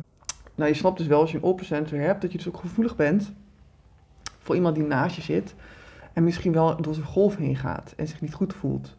Nou, 0.55 0.71
je 0.71 0.77
snapt 0.77 0.99
dus 0.99 1.07
wel 1.07 1.21
als 1.21 1.31
je 1.31 1.37
een 1.37 1.43
open 1.43 1.65
center 1.65 1.99
hebt, 1.99 2.23
dat 2.23 2.33
je 2.33 2.38
dus 2.38 2.49
ook 2.49 2.57
gevoelig 2.57 2.97
bent 2.97 3.33
voor 4.42 4.55
iemand 4.55 4.74
die 4.74 4.85
naast 4.85 5.16
je 5.16 5.22
zit 5.22 5.55
en 6.12 6.24
misschien 6.24 6.52
wel 6.52 6.83
door 6.83 6.94
zijn 6.94 7.07
golf 7.07 7.37
heen 7.37 7.57
gaat 7.57 7.94
en 7.96 8.09
zich 8.09 8.20
niet 8.20 8.35
goed 8.35 8.55
voelt. 8.55 8.96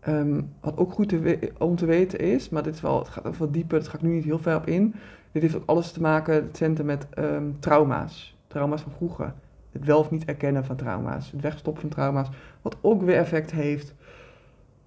Ehm, 0.00 0.40
wat 0.60 0.76
ook 0.76 0.92
goed 0.92 1.14
om 1.58 1.76
te 1.76 1.86
weten 1.86 2.18
is, 2.18 2.48
maar 2.48 2.62
dit 2.62 2.74
is 2.74 2.80
wel, 2.80 2.98
het 2.98 3.08
gaat 3.08 3.36
wat 3.36 3.52
dieper, 3.52 3.78
dat 3.78 3.88
ga 3.88 3.96
ik 3.96 4.02
nu 4.02 4.14
niet 4.14 4.24
heel 4.24 4.38
ver 4.38 4.56
op 4.56 4.66
in. 4.66 4.94
Dit 5.32 5.42
heeft 5.42 5.56
ook 5.56 5.66
alles 5.66 5.92
te 5.92 6.00
maken, 6.00 6.34
het 6.34 6.82
met 6.84 7.06
ehm, 7.10 7.44
trauma's. 7.58 8.36
Trauma's 8.46 8.82
van 8.82 8.92
vroeger. 8.92 9.34
Het 9.72 9.84
wel 9.84 9.98
of 9.98 10.10
niet 10.10 10.24
erkennen 10.24 10.64
van 10.64 10.76
trauma's. 10.76 11.30
Het 11.30 11.40
wegstoppen 11.40 11.82
van 11.82 11.90
trauma's. 11.90 12.28
Wat 12.62 12.76
ook 12.80 13.02
weer 13.02 13.16
effect 13.16 13.50
heeft 13.50 13.94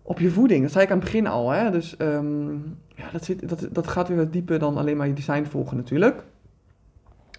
op 0.01 0.19
je 0.19 0.29
voeding. 0.29 0.61
Dat 0.61 0.71
zei 0.71 0.83
ik 0.83 0.91
aan 0.91 0.97
het 0.97 1.05
begin 1.05 1.27
al. 1.27 1.49
Hè? 1.49 1.71
Dus 1.71 1.97
ehm, 1.97 2.53
ja, 2.95 3.11
dat, 3.11 3.25
zit, 3.25 3.49
dat, 3.49 3.67
dat 3.71 3.87
gaat 3.87 4.07
weer 4.07 4.17
wat 4.17 4.33
dieper 4.33 4.59
dan 4.59 4.77
alleen 4.77 4.97
maar 4.97 5.07
je 5.07 5.13
design 5.13 5.43
volgen 5.43 5.77
natuurlijk. 5.77 6.23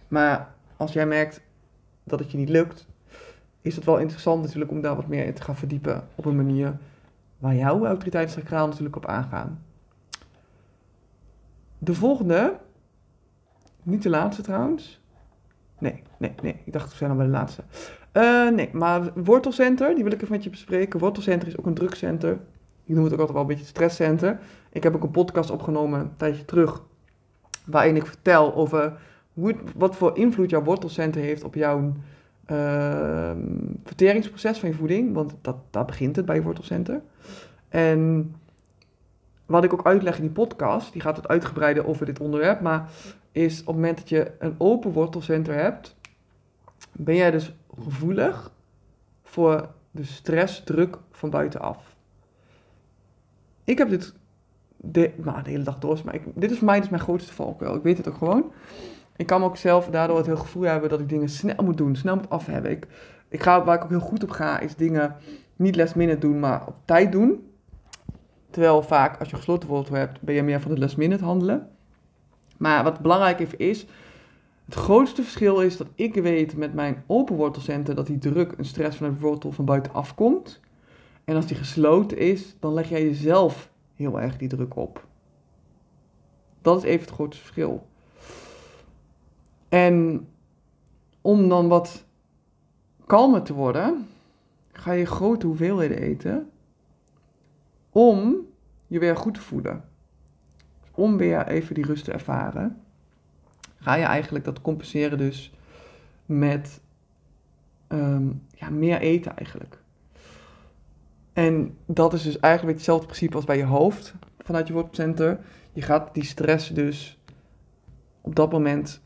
Maar 0.09 0.55
als 0.77 0.93
jij 0.93 1.07
merkt 1.07 1.41
dat 2.07 2.19
het 2.19 2.31
je 2.31 2.39
niet 2.39 2.49
lukt, 2.49 2.87
is 3.63 3.77
het 3.77 3.85
wel 3.85 3.99
interessant 3.99 4.43
natuurlijk 4.43 4.71
om 4.71 4.81
daar 4.81 4.97
wat 4.97 5.07
meer 5.07 5.25
in 5.25 5.35
te 5.35 5.43
gaan 5.43 5.57
verdiepen 5.57 6.09
op 6.15 6.25
een 6.25 6.37
manier 6.37 6.79
waar 7.39 7.55
jouw 7.55 7.87
autoriteitskraal 7.87 8.67
natuurlijk 8.67 8.97
op 8.97 9.07
aangaan. 9.07 9.65
De 11.79 11.95
volgende, 11.95 12.57
niet 13.83 14.03
de 14.03 14.09
laatste 14.09 14.43
trouwens. 14.43 15.01
Nee, 15.79 16.03
nee, 16.19 16.35
nee. 16.43 16.57
Ik 16.65 16.73
dacht 16.73 16.91
we 16.91 16.97
zijn 16.97 17.11
al 17.11 17.17
bij 17.17 17.27
de 17.27 17.33
laatste. 17.33 17.63
Uh, 18.13 18.51
nee, 18.51 18.71
maar 18.73 19.13
wortelcenter, 19.15 19.95
die 19.95 20.05
wil 20.05 20.13
ik 20.13 20.23
even 20.23 20.35
met 20.35 20.45
je 20.45 20.51
bespreken. 20.51 21.01
Wortelcenter 21.01 21.49
is 21.49 21.59
ook 21.59 21.67
een 21.67 21.75
drukcenter. 21.75 22.39
Ik 22.85 22.95
noem 22.95 23.05
het 23.05 23.13
ook 23.13 23.19
altijd 23.19 23.39
wel 23.39 23.41
een 23.41 23.55
beetje 23.55 23.65
stresscenter. 23.65 24.39
Ik 24.71 24.83
heb 24.83 24.95
ook 24.95 25.03
een 25.03 25.11
podcast 25.11 25.51
opgenomen 25.51 26.01
een 26.01 26.17
tijdje 26.17 26.45
terug, 26.45 26.83
waarin 27.65 27.97
ik 27.97 28.07
vertel 28.07 28.55
over 28.55 28.99
wat 29.75 29.97
voor 29.97 30.17
invloed 30.17 30.51
jouw 30.51 30.63
wortelcenter 30.63 31.21
heeft 31.21 31.45
op 31.45 31.55
jouw 31.55 31.93
uh, 32.51 33.31
verteringsproces 33.85 34.59
van 34.59 34.69
je 34.69 34.75
voeding. 34.75 35.15
Want 35.15 35.35
dat, 35.41 35.57
daar 35.71 35.85
begint 35.85 36.17
het 36.17 36.25
bij 36.25 36.37
je 36.37 36.43
wortelcenter. 36.43 37.01
En 37.69 38.35
wat 39.47 39.65
ik 39.65 39.73
ook 39.73 39.87
uitleg 39.87 40.17
in 40.17 40.23
die 40.23 40.31
podcast, 40.31 40.93
die 40.93 41.03
gaat 41.03 41.17
het 41.17 41.29
uitgebreider 41.29 41.87
over 41.87 42.07
dit 42.07 42.21
onderwerp, 42.21 42.61
maar 42.61 42.91
is 43.33 43.61
op 43.61 43.67
het 43.67 43.75
moment 43.75 43.99
dat 43.99 44.09
je 44.09 44.33
een 44.39 44.55
open 44.59 44.93
wortelcenter 44.93 45.55
hebt, 45.55 45.97
ben 46.93 47.15
jij 47.15 47.31
dus 47.31 47.55
gevoelig 47.83 48.53
voor 49.23 49.69
de 49.91 50.05
stressdruk 50.05 50.99
van 51.11 51.31
buitenaf. 51.31 51.97
Ik 53.65 53.79
heb 53.79 53.89
dit 53.89 54.15
de, 54.77 55.13
nou, 55.17 55.43
de 55.43 55.51
hele 55.51 55.63
dag 55.63 55.79
door, 55.79 56.01
maar 56.05 56.19
dit 56.35 56.51
is 56.51 56.57
voor 56.57 56.67
mij 56.67 56.87
mijn 56.91 57.03
grootste 57.03 57.33
valkuil. 57.33 57.75
Ik 57.75 57.83
weet 57.83 57.97
het 57.97 58.09
ook 58.09 58.17
gewoon. 58.17 58.53
Ik 59.17 59.27
kan 59.27 59.45
ook 59.45 59.57
zelf 59.57 59.87
daardoor 59.87 60.17
het 60.17 60.27
heel 60.27 60.37
gevoel 60.37 60.63
hebben 60.63 60.91
dat 60.91 61.01
ik 61.01 61.09
dingen 61.09 61.29
snel 61.29 61.65
moet 61.65 61.77
doen, 61.77 61.97
snel 61.97 62.17
moet 62.17 62.31
af 62.31 62.47
hebben. 62.47 62.71
Ik, 62.71 62.87
ik 63.29 63.43
ga, 63.43 63.65
waar 63.65 63.77
ik 63.77 63.85
ook 63.85 63.91
heel 63.91 64.01
goed 64.01 64.23
op 64.23 64.31
ga, 64.31 64.61
is 64.61 64.77
dingen 64.77 65.17
niet 65.57 65.77
last 65.77 65.95
minute 65.95 66.19
doen, 66.19 66.41
maar 66.41 66.67
op 66.67 66.75
tijd 66.85 67.13
doen. 67.13 67.51
Terwijl 68.51 68.83
vaak 68.83 69.19
als 69.19 69.31
je 69.31 69.37
gesloten 69.37 69.69
wortel 69.69 69.95
hebt, 69.95 70.21
ben 70.21 70.35
je 70.35 70.43
meer 70.43 70.61
van 70.61 70.75
de 70.75 70.81
last 70.81 70.97
minute 70.97 71.25
handelen. 71.25 71.69
Maar 72.57 72.85
wat 72.85 73.01
belangrijk 73.01 73.41
even 73.41 73.59
is, 73.59 73.87
het 74.65 74.75
grootste 74.75 75.23
verschil 75.23 75.61
is 75.61 75.77
dat 75.77 75.87
ik 75.95 76.15
weet 76.15 76.57
met 76.57 76.75
mijn 76.75 77.03
open 77.07 77.37
wortelcenter 77.37 77.95
dat 77.95 78.07
die 78.07 78.19
druk 78.19 78.53
en 78.53 78.65
stress 78.65 78.97
van 78.97 79.11
de 79.11 79.21
wortel 79.21 79.53
van 79.53 79.65
buitenaf 79.65 80.15
komt. 80.15 80.61
En 81.25 81.37
als 81.37 81.47
die 81.47 81.57
gesloten 81.57 82.19
is, 82.19 82.57
dan 82.61 82.73
leg 82.75 82.89
jij 82.89 83.05
jezelf 83.05 83.71
heel 83.95 84.21
erg 84.21 84.37
die 84.37 84.49
druk 84.49 84.77
op. 84.77 85.07
Dat 86.63 86.77
is 86.77 86.83
even 86.83 87.07
het 87.07 87.15
grootste 87.15 87.43
verschil. 87.43 87.87
En 89.69 90.29
om 91.21 91.49
dan 91.49 91.69
wat 91.69 92.05
kalmer 93.07 93.43
te 93.43 93.53
worden, 93.53 94.09
ga 94.73 94.93
je 94.93 95.07
grote 95.07 95.47
hoeveelheden 95.47 95.99
eten 95.99 96.51
om 97.91 98.37
je 98.87 98.99
weer 98.99 99.17
goed 99.17 99.35
te 99.35 99.41
voelen. 99.41 99.85
Om 100.91 101.17
weer 101.17 101.47
even 101.47 101.75
die 101.75 101.85
rust 101.85 102.05
te 102.05 102.13
ervaren, 102.13 102.81
ga 103.79 103.95
je 103.95 104.05
eigenlijk 104.05 104.45
dat 104.45 104.61
compenseren 104.61 105.19
dus 105.19 105.53
met 106.27 106.81
ehm, 107.87 108.29
ja, 108.53 108.71
meer 108.71 109.01
eten 109.01 109.37
eigenlijk. 109.37 109.83
En 111.33 111.77
dat 111.87 112.13
is 112.13 112.23
dus 112.23 112.39
eigenlijk 112.39 112.77
hetzelfde 112.77 113.07
principe 113.07 113.37
als 113.37 113.45
bij 113.45 113.57
je 113.57 113.65
hoofd 113.65 114.15
vanuit 114.39 114.67
je 114.67 114.73
wortcenter. 114.73 115.39
Je 115.73 115.83
gaat 115.83 116.15
die 116.15 116.25
stress 116.25 116.69
dus 116.69 117.19
op 118.21 118.35
dat 118.35 118.53
moment 118.53 119.01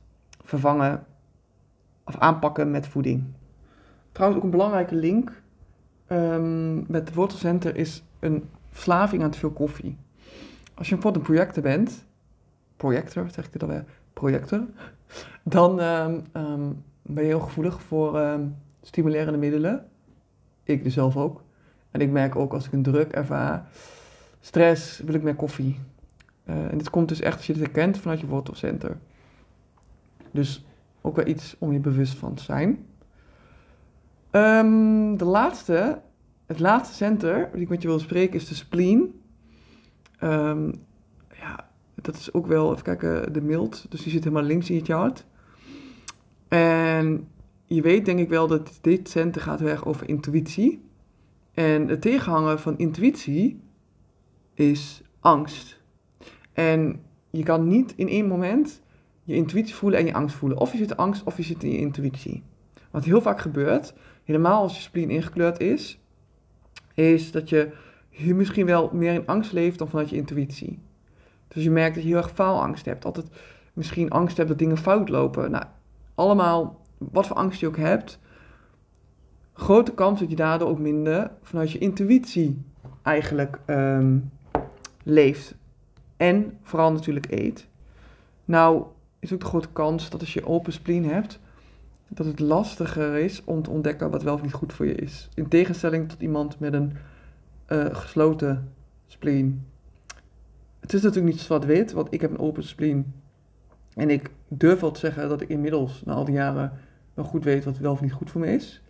vervangen 0.51 1.05
of 2.05 2.19
aanpakken 2.19 2.71
met 2.71 2.87
voeding. 2.87 3.25
Trouwens, 4.13 4.41
ook 4.41 4.47
een 4.47 4.59
belangrijke 4.59 4.95
link 4.95 5.43
um, 6.09 6.85
met 6.89 7.09
het 7.09 7.15
wortelcenter 7.15 7.77
is 7.77 8.03
een 8.19 8.49
verslaving 8.71 9.23
aan 9.23 9.31
te 9.31 9.39
veel 9.39 9.51
koffie. 9.51 9.97
Als 10.75 10.89
je 10.89 10.95
bijvoorbeeld 10.95 11.27
een 11.27 11.35
projector 11.35 11.63
bent, 11.63 12.05
projector, 12.77 13.31
zeg 13.31 13.45
ik 13.47 13.53
dit 13.53 13.63
alweer, 13.63 13.85
projector, 14.13 14.61
dan 15.43 15.81
um, 15.81 16.25
um, 16.33 16.85
ben 17.03 17.23
je 17.23 17.29
heel 17.29 17.41
gevoelig 17.41 17.83
voor 17.83 18.39
stimulerende 18.83 19.39
middelen. 19.39 19.87
Ik 20.63 20.85
dus 20.85 20.95
zelf 20.95 21.17
ook. 21.17 21.43
En 21.91 22.01
ik 22.01 22.11
merk 22.11 22.37
ook 22.37 22.53
als 22.53 22.67
ik 22.67 22.73
een 22.73 22.83
druk 22.83 23.13
ervaar, 23.13 23.69
stress, 24.41 24.99
wil 24.99 25.15
ik 25.15 25.23
meer 25.23 25.35
koffie. 25.35 25.79
Uh, 26.45 26.71
en 26.71 26.79
dit 26.79 26.91
komt 26.91 27.09
dus 27.09 27.21
echt 27.21 27.37
als 27.37 27.47
je 27.47 27.53
het 27.53 27.63
herkent 27.63 27.99
vanuit 27.99 28.21
je 28.21 28.27
wortelcenter. 28.27 28.97
Dus 30.31 30.65
ook 31.01 31.17
wel 31.17 31.27
iets 31.27 31.57
om 31.59 31.73
je 31.73 31.79
bewust 31.79 32.19
van 32.19 32.35
te 32.35 32.43
zijn. 32.43 32.87
Um, 34.31 35.17
de 35.17 35.25
laatste, 35.25 36.01
het 36.47 36.59
laatste 36.59 36.95
center 36.95 37.51
die 37.53 37.63
ik 37.63 37.69
met 37.69 37.83
je 37.83 37.89
wil 37.89 37.99
spreken 37.99 38.35
is 38.35 38.49
de 38.49 38.55
spleen. 38.55 39.21
Um, 40.23 40.73
ja, 41.39 41.71
dat 41.95 42.15
is 42.15 42.33
ook 42.33 42.47
wel, 42.47 42.73
even 42.73 42.83
kijken, 42.83 43.33
de 43.33 43.41
mild. 43.41 43.87
Dus 43.89 44.03
die 44.03 44.13
zit 44.13 44.25
helemaal 44.25 44.45
links 44.45 44.71
in 44.71 44.77
je 44.77 44.85
chart. 44.85 45.27
En 46.49 47.29
je 47.65 47.83
weet 47.83 48.05
denk 48.05 48.19
ik 48.19 48.29
wel 48.29 48.47
dat 48.47 48.79
dit 48.81 49.09
center 49.09 49.41
gaat 49.41 49.61
weg 49.61 49.85
over 49.85 50.09
intuïtie. 50.09 50.89
En 51.53 51.89
het 51.89 52.01
tegenhangen 52.01 52.61
van 52.61 52.79
intuïtie 52.79 53.61
is 54.55 55.03
angst. 55.21 55.81
En 56.53 57.01
je 57.31 57.43
kan 57.43 57.69
niet 57.69 57.93
in 57.97 58.09
één 58.09 58.27
moment 58.27 58.83
je 59.25 59.35
intuïtie 59.35 59.75
voelen 59.75 59.99
en 59.99 60.07
je 60.07 60.15
angst 60.15 60.37
voelen. 60.37 60.59
Of 60.59 60.73
je 60.73 60.79
zit 60.79 60.91
in 60.91 60.97
angst 60.97 61.23
of 61.25 61.37
je 61.37 61.43
zit 61.43 61.63
in 61.63 61.71
je 61.71 61.79
intuïtie. 61.79 62.43
Wat 62.91 63.05
heel 63.05 63.21
vaak 63.21 63.41
gebeurt, 63.41 63.95
helemaal 64.25 64.63
als 64.63 64.77
je 64.77 64.83
spleen 64.83 65.11
ingekleurd 65.11 65.61
is, 65.61 66.01
is 66.95 67.31
dat 67.31 67.49
je 67.49 67.73
misschien 68.11 68.67
wel 68.67 68.91
meer 68.93 69.13
in 69.13 69.27
angst 69.27 69.53
leeft 69.53 69.79
dan 69.79 69.89
vanuit 69.89 70.11
je 70.11 70.17
intuïtie. 70.17 70.79
Dus 71.49 71.63
je 71.63 71.71
merkt 71.71 71.95
dat 71.95 72.03
je 72.05 72.09
heel 72.09 72.19
erg 72.19 72.31
faalangst 72.31 72.85
hebt. 72.85 73.05
Altijd 73.05 73.27
misschien 73.73 74.11
angst 74.11 74.37
hebt 74.37 74.49
dat 74.49 74.59
dingen 74.59 74.77
fout 74.77 75.09
lopen. 75.09 75.51
Nou, 75.51 75.65
allemaal, 76.15 76.81
wat 76.99 77.27
voor 77.27 77.37
angst 77.37 77.61
je 77.61 77.67
ook 77.67 77.77
hebt, 77.77 78.19
grote 79.53 79.95
kans 79.95 80.21
dat 80.21 80.31
je 80.31 80.37
daardoor 80.37 80.69
ook 80.69 80.79
minder 80.79 81.31
vanuit 81.43 81.71
je 81.71 81.79
intuïtie 81.79 82.63
eigenlijk 83.03 83.59
ehm, 83.65 84.19
leeft. 85.03 85.55
En 86.17 86.59
vooral 86.63 86.93
natuurlijk 86.93 87.31
eet. 87.31 87.69
Nou, 88.45 88.85
is 89.21 89.33
ook 89.33 89.41
de 89.41 89.47
grote 89.47 89.69
kans 89.73 90.11
dat 90.11 90.21
als 90.21 90.35
je 90.35 90.47
open 90.47 90.73
spleen 90.73 91.05
hebt, 91.05 91.39
dat 92.09 92.27
het 92.27 92.39
lastiger 92.39 93.17
is 93.17 93.45
om 93.45 93.63
te 93.63 93.71
ontdekken 93.71 94.11
wat 94.11 94.23
wel 94.23 94.35
of 94.35 94.43
niet 94.43 94.53
goed 94.53 94.73
voor 94.73 94.87
je 94.87 94.95
is. 94.95 95.29
In 95.35 95.49
tegenstelling 95.49 96.09
tot 96.09 96.21
iemand 96.21 96.59
met 96.59 96.73
een 96.73 96.93
uh, 97.69 97.95
gesloten 97.95 98.73
spleen. 99.07 99.67
Het 100.81 100.93
is 100.93 101.03
natuurlijk 101.03 101.33
niet 101.33 101.43
zwart-wit, 101.43 101.93
want 101.93 102.13
ik 102.13 102.21
heb 102.21 102.31
een 102.31 102.39
open 102.39 102.65
spleen. 102.65 103.15
En 103.95 104.11
ik 104.11 104.31
durf 104.49 104.81
wel 104.81 104.91
te 104.91 105.01
zeggen 105.01 105.29
dat 105.29 105.41
ik 105.41 105.49
inmiddels, 105.49 106.03
na 106.05 106.13
al 106.13 106.25
die 106.25 106.35
jaren, 106.35 106.73
wel 107.15 107.25
goed 107.25 107.45
weet 107.45 107.65
wat 107.65 107.79
wel 107.79 107.93
of 107.93 108.01
niet 108.01 108.13
goed 108.13 108.31
voor 108.31 108.41
me 108.41 108.53
is. 108.53 108.83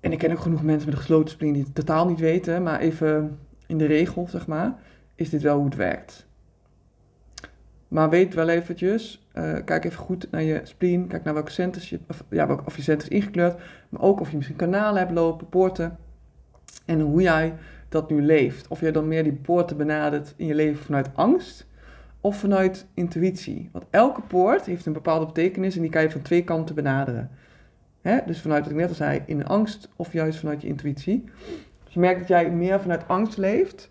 En 0.00 0.12
ik 0.12 0.18
ken 0.18 0.32
ook 0.32 0.38
genoeg 0.38 0.62
mensen 0.62 0.88
met 0.88 0.94
een 0.94 1.02
gesloten 1.02 1.30
spleen 1.30 1.52
die 1.52 1.62
het 1.62 1.74
totaal 1.74 2.08
niet 2.08 2.20
weten, 2.20 2.62
maar 2.62 2.80
even 2.80 3.38
in 3.66 3.78
de 3.78 3.86
regel, 3.86 4.28
zeg 4.28 4.46
maar, 4.46 4.74
is 5.14 5.30
dit 5.30 5.42
wel 5.42 5.56
hoe 5.56 5.64
het 5.64 5.74
werkt. 5.74 6.27
Maar 7.88 8.10
weet 8.10 8.34
wel 8.34 8.48
eventjes, 8.48 9.28
uh, 9.34 9.56
kijk 9.64 9.84
even 9.84 9.98
goed 9.98 10.30
naar 10.30 10.42
je 10.42 10.60
spleen, 10.62 11.06
kijk 11.06 11.24
naar 11.24 11.34
welke 11.34 11.50
centers 11.50 11.90
je, 11.90 12.00
of, 12.08 12.24
ja, 12.30 12.58
of 12.64 12.76
je 12.76 12.82
center 12.82 13.10
is 13.10 13.18
ingekleurd, 13.18 13.60
maar 13.88 14.02
ook 14.02 14.20
of 14.20 14.30
je 14.30 14.36
misschien 14.36 14.56
kanalen 14.56 14.98
hebt 14.98 15.12
lopen, 15.12 15.48
poorten, 15.48 15.98
en 16.84 17.00
hoe 17.00 17.22
jij 17.22 17.54
dat 17.88 18.10
nu 18.10 18.22
leeft. 18.22 18.68
Of 18.68 18.80
jij 18.80 18.92
dan 18.92 19.08
meer 19.08 19.22
die 19.22 19.32
poorten 19.32 19.76
benadert 19.76 20.34
in 20.36 20.46
je 20.46 20.54
leven 20.54 20.84
vanuit 20.84 21.10
angst 21.14 21.66
of 22.20 22.38
vanuit 22.38 22.86
intuïtie. 22.94 23.68
Want 23.72 23.84
elke 23.90 24.20
poort 24.20 24.66
heeft 24.66 24.86
een 24.86 24.92
bepaalde 24.92 25.26
betekenis 25.26 25.76
en 25.76 25.82
die 25.82 25.90
kan 25.90 26.02
je 26.02 26.10
van 26.10 26.22
twee 26.22 26.44
kanten 26.44 26.74
benaderen. 26.74 27.30
Hè? 28.00 28.18
Dus 28.26 28.40
vanuit 28.40 28.62
wat 28.62 28.72
ik 28.72 28.78
net 28.78 28.88
al 28.88 28.94
zei, 28.94 29.22
in 29.26 29.46
angst 29.46 29.88
of 29.96 30.12
juist 30.12 30.38
vanuit 30.38 30.62
je 30.62 30.68
intuïtie. 30.68 31.24
Als 31.84 31.94
je 31.94 32.00
merkt 32.00 32.18
dat 32.18 32.28
jij 32.28 32.50
meer 32.50 32.80
vanuit 32.80 33.08
angst 33.08 33.36
leeft, 33.36 33.90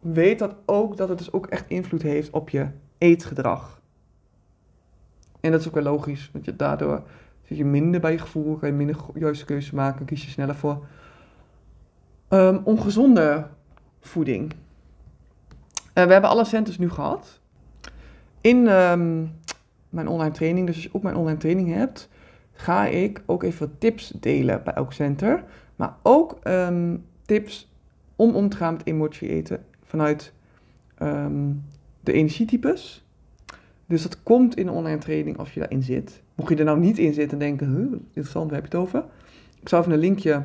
weet 0.00 0.38
dat 0.38 0.54
ook 0.66 0.96
dat 0.96 1.08
het 1.08 1.18
dus 1.18 1.32
ook 1.32 1.46
echt 1.46 1.64
invloed 1.68 2.02
heeft 2.02 2.30
op 2.30 2.48
je 2.48 2.66
eetgedrag. 2.98 3.80
En 5.40 5.50
dat 5.50 5.60
is 5.60 5.68
ook 5.68 5.74
wel 5.74 5.82
logisch, 5.82 6.30
want 6.32 6.44
je, 6.44 6.56
daardoor 6.56 7.02
zit 7.42 7.56
je 7.56 7.64
minder 7.64 8.00
bij 8.00 8.12
je 8.12 8.18
gevoel, 8.18 8.56
kan 8.56 8.68
je 8.68 8.74
minder 8.74 8.96
juiste 9.14 9.44
keuzes 9.44 9.70
maken, 9.70 10.06
kies 10.06 10.24
je 10.24 10.30
sneller 10.30 10.54
voor 10.54 10.86
um, 12.28 12.60
ongezonde 12.64 13.46
voeding. 14.00 14.52
Uh, 14.52 16.04
we 16.04 16.12
hebben 16.12 16.30
alle 16.30 16.44
centers 16.44 16.78
nu 16.78 16.90
gehad. 16.90 17.40
In 18.40 18.66
um, 18.66 19.32
mijn 19.88 20.08
online 20.08 20.34
training, 20.34 20.66
dus 20.66 20.74
als 20.74 20.84
je 20.84 20.94
ook 20.94 21.02
mijn 21.02 21.16
online 21.16 21.38
training 21.38 21.74
hebt, 21.74 22.08
ga 22.52 22.86
ik 22.86 23.22
ook 23.26 23.42
even 23.42 23.78
tips 23.78 24.08
delen 24.08 24.62
bij 24.64 24.74
elk 24.74 24.92
center. 24.92 25.44
Maar 25.76 25.94
ook 26.02 26.38
um, 26.44 27.04
tips 27.22 27.72
om 28.16 28.34
om 28.34 28.48
te 28.48 28.56
gaan 28.56 28.72
met 28.72 28.86
emotie 28.86 29.28
eten 29.28 29.64
vanuit 29.90 30.32
um, 31.02 31.64
de 32.00 32.12
energietypes. 32.12 33.04
Dus 33.86 34.02
dat 34.02 34.22
komt 34.22 34.56
in 34.56 34.66
de 34.66 34.72
online 34.72 34.98
training 34.98 35.38
als 35.38 35.54
je 35.54 35.60
daarin 35.60 35.82
zit. 35.82 36.22
Mocht 36.34 36.50
je 36.50 36.56
er 36.56 36.64
nou 36.64 36.78
niet 36.78 36.98
in 36.98 37.12
zitten 37.12 37.40
en 37.40 37.46
denken, 37.46 37.74
huh, 37.74 37.92
interessant, 38.06 38.50
waar 38.50 38.60
heb 38.60 38.72
je 38.72 38.78
het 38.78 38.86
over? 38.86 39.04
Ik 39.60 39.68
zal 39.68 39.80
even 39.80 39.92
een 39.92 39.98
linkje 39.98 40.44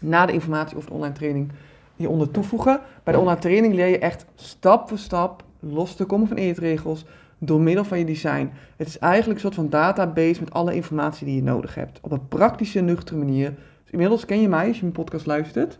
na 0.00 0.26
de 0.26 0.32
informatie 0.32 0.76
over 0.76 0.88
de 0.88 0.94
online 0.94 1.14
training 1.14 1.50
hieronder 1.96 2.30
toevoegen. 2.30 2.80
Bij 3.04 3.12
de 3.12 3.20
online 3.20 3.40
training 3.40 3.74
leer 3.74 3.86
je 3.86 3.98
echt 3.98 4.26
stap 4.34 4.88
voor 4.88 4.98
stap 4.98 5.44
los 5.60 5.94
te 5.94 6.04
komen 6.04 6.28
van 6.28 6.36
eetregels 6.36 7.04
door 7.38 7.60
middel 7.60 7.84
van 7.84 7.98
je 7.98 8.04
design. 8.04 8.50
Het 8.76 8.88
is 8.88 8.98
eigenlijk 8.98 9.34
een 9.34 9.44
soort 9.44 9.54
van 9.54 9.68
database 9.68 10.40
met 10.40 10.52
alle 10.52 10.74
informatie 10.74 11.26
die 11.26 11.34
je 11.34 11.42
nodig 11.42 11.74
hebt. 11.74 11.98
Op 12.02 12.12
een 12.12 12.28
praktische, 12.28 12.80
nuchtere 12.80 13.18
manier. 13.18 13.54
Dus 13.82 13.90
inmiddels 13.90 14.24
ken 14.24 14.40
je 14.40 14.48
mij 14.48 14.66
als 14.66 14.76
je 14.76 14.82
mijn 14.82 14.94
podcast 14.94 15.26
luistert. 15.26 15.78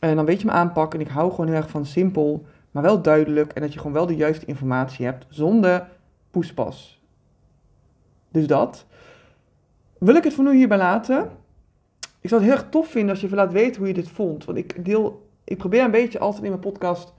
En 0.00 0.16
dan 0.16 0.24
weet 0.24 0.40
je 0.40 0.46
me 0.46 0.52
aanpakken. 0.52 1.00
En 1.00 1.06
ik 1.06 1.12
hou 1.12 1.30
gewoon 1.30 1.46
heel 1.46 1.56
erg 1.56 1.70
van 1.70 1.86
simpel, 1.86 2.46
maar 2.70 2.82
wel 2.82 3.02
duidelijk. 3.02 3.52
En 3.52 3.60
dat 3.60 3.72
je 3.72 3.78
gewoon 3.78 3.94
wel 3.94 4.06
de 4.06 4.16
juiste 4.16 4.46
informatie 4.46 5.04
hebt 5.04 5.26
zonder 5.28 5.88
poespas. 6.30 7.02
Dus 8.30 8.46
dat. 8.46 8.86
Wil 9.98 10.14
ik 10.14 10.24
het 10.24 10.34
voor 10.34 10.44
nu 10.44 10.54
hierbij 10.54 10.78
laten? 10.78 11.30
ik 12.20 12.28
zou 12.28 12.40
het 12.40 12.50
heel 12.50 12.60
erg 12.60 12.70
tof 12.70 12.88
vinden 12.88 13.10
als 13.10 13.20
je 13.20 13.26
even 13.26 13.38
laat 13.38 13.52
weten 13.52 13.78
hoe 13.78 13.88
je 13.88 13.94
dit 13.94 14.08
vond. 14.08 14.44
Want 14.44 14.58
ik 14.58 14.84
deel, 14.84 15.28
ik 15.44 15.58
probeer 15.58 15.84
een 15.84 15.90
beetje 15.90 16.18
altijd 16.18 16.42
in 16.44 16.48
mijn 16.48 16.60
podcast 16.60 17.12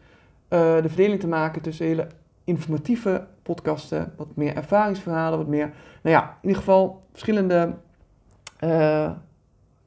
uh, 0.50 0.82
de 0.82 0.88
verdeling 0.88 1.20
te 1.20 1.28
maken 1.28 1.62
tussen 1.62 1.86
hele 1.86 2.08
informatieve 2.44 3.28
podcasten, 3.44 4.14
wat 4.18 4.28
meer 4.34 4.56
ervaringsverhalen, 4.56 5.38
wat 5.38 5.48
meer, 5.48 5.72
nou 6.02 6.16
ja, 6.16 6.24
in 6.24 6.48
ieder 6.48 6.58
geval 6.58 7.04
verschillende 7.12 7.74
uh, 8.64 9.12